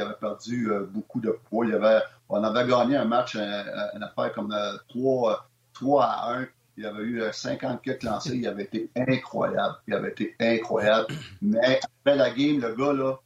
[0.00, 1.66] avait perdu euh, beaucoup de poids.
[1.66, 4.54] Il avait, on avait gagné un match, une affaire comme
[4.90, 6.46] 3, 3 à 1.
[6.76, 8.36] Il avait eu 50 kits lancés.
[8.36, 9.74] Il avait été incroyable.
[9.88, 11.08] Il avait été incroyable.
[11.42, 13.18] Mais après la game, le gars, là,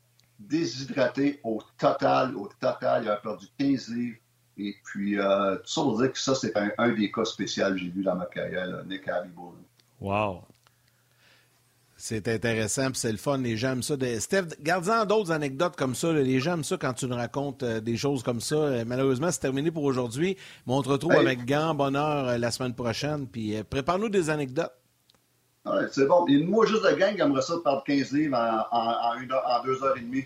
[0.48, 2.36] déshydraté au total.
[2.36, 4.16] Au total, il a perdu 15 livres.
[4.58, 7.78] Et puis, euh, tout ça pour dire que ça, c'est un, des cas spéciaux que
[7.78, 9.54] j'ai vu dans ma carrière, Nick Abiboul.
[10.00, 10.42] Wow!
[11.96, 13.38] C'est intéressant, puis c'est le fun.
[13.38, 13.94] Les gens aiment ça.
[14.18, 16.12] Steph, garde-en d'autres anecdotes comme ça.
[16.12, 18.56] Les gens aiment ça quand tu nous racontes euh, des choses comme ça.
[18.56, 20.36] Euh, malheureusement, c'est terminé pour aujourd'hui.
[20.66, 23.28] Mais on te retrouve avec grand bonheur la semaine prochaine.
[23.28, 24.72] Puis prépare-nous des anecdotes.
[25.64, 26.24] Ouais, c'est bon.
[26.28, 28.36] Il y a une moi juste de gang qui aimerait ça de perdre 15 livres
[28.36, 30.24] en, en, en, une heure, en deux heures et demie.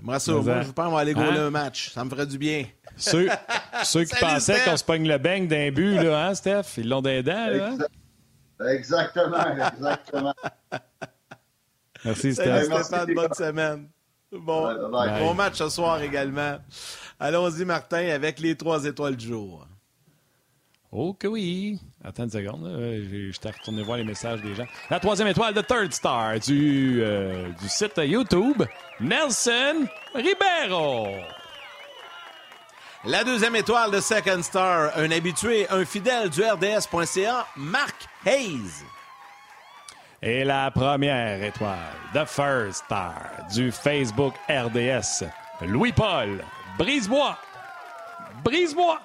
[0.00, 1.46] Moi, ça, moi, je pense qu'on va aller gauler Hein?
[1.48, 1.90] un match.
[1.92, 2.64] Ça me ferait du bien.
[2.96, 3.28] Ceux,
[3.84, 6.78] ceux qui Salut, pensaient qu'on se pogne le bang d'un but, là, hein, Steph?
[6.78, 7.66] Ils l'ont des dents, là.
[7.68, 7.76] hein?
[7.78, 10.34] Exa- Exactement, exactement.
[12.04, 12.68] Merci, Salut Steph.
[12.68, 13.88] merci, Stéphane, les bonne semaine.
[14.32, 15.20] Bon, Ouais, bye bye.
[15.20, 16.56] bon match ce soir également.
[17.20, 19.66] Allons-y, Martin, avec les trois étoiles du jour.
[20.90, 21.78] Oh que oui!
[22.04, 22.78] Attends une seconde, là.
[23.10, 24.66] J'ai- j'étais retourné voir les messages des gens.
[24.90, 28.62] La troisième étoile de Third Star du, euh, du site YouTube,
[29.00, 31.08] Nelson Ribeiro.
[33.04, 37.96] La deuxième étoile de Second Star, un habitué, un fidèle du RDS.ca, Marc
[38.26, 38.84] Hayes.
[40.20, 41.78] Et la première étoile,
[42.14, 43.16] The First Star,
[43.52, 45.24] du Facebook RDS,
[45.62, 46.44] Louis-Paul
[46.78, 47.36] Brisebois.
[48.44, 49.00] Brisebois.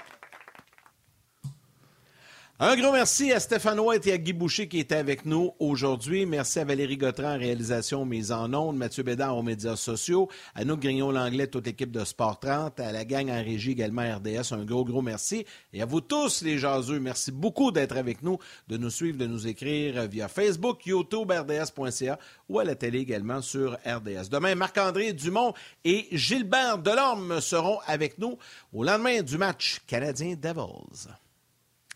[2.60, 6.26] Un gros merci à Stéphane White et à Guy Boucher qui étaient avec nous aujourd'hui.
[6.26, 10.76] Merci à Valérie Gautran réalisation mise en ondes, Mathieu Bédard aux médias sociaux, à nous
[10.76, 14.84] Grignon-Langlais, toute l'équipe de Sport 30, à la gang en régie également RDS, un gros,
[14.84, 15.46] gros merci.
[15.72, 19.28] Et à vous tous les jaseux, merci beaucoup d'être avec nous, de nous suivre, de
[19.28, 22.18] nous écrire via Facebook, YouTube, RDS.ca
[22.50, 24.30] ou à la télé également sur RDS.
[24.32, 25.54] Demain, Marc-André Dumont
[25.86, 28.40] et Gilbert Delorme seront avec nous
[28.74, 31.08] au lendemain du match Canadien Devils.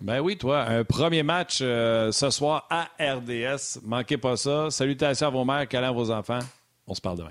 [0.02, 3.80] Ben oui, toi, un premier match euh, ce soir à RDS.
[3.84, 4.72] Manquez pas ça.
[4.72, 6.40] Salutations à vos mères, câlins à vos enfants.
[6.88, 7.30] On se parle demain.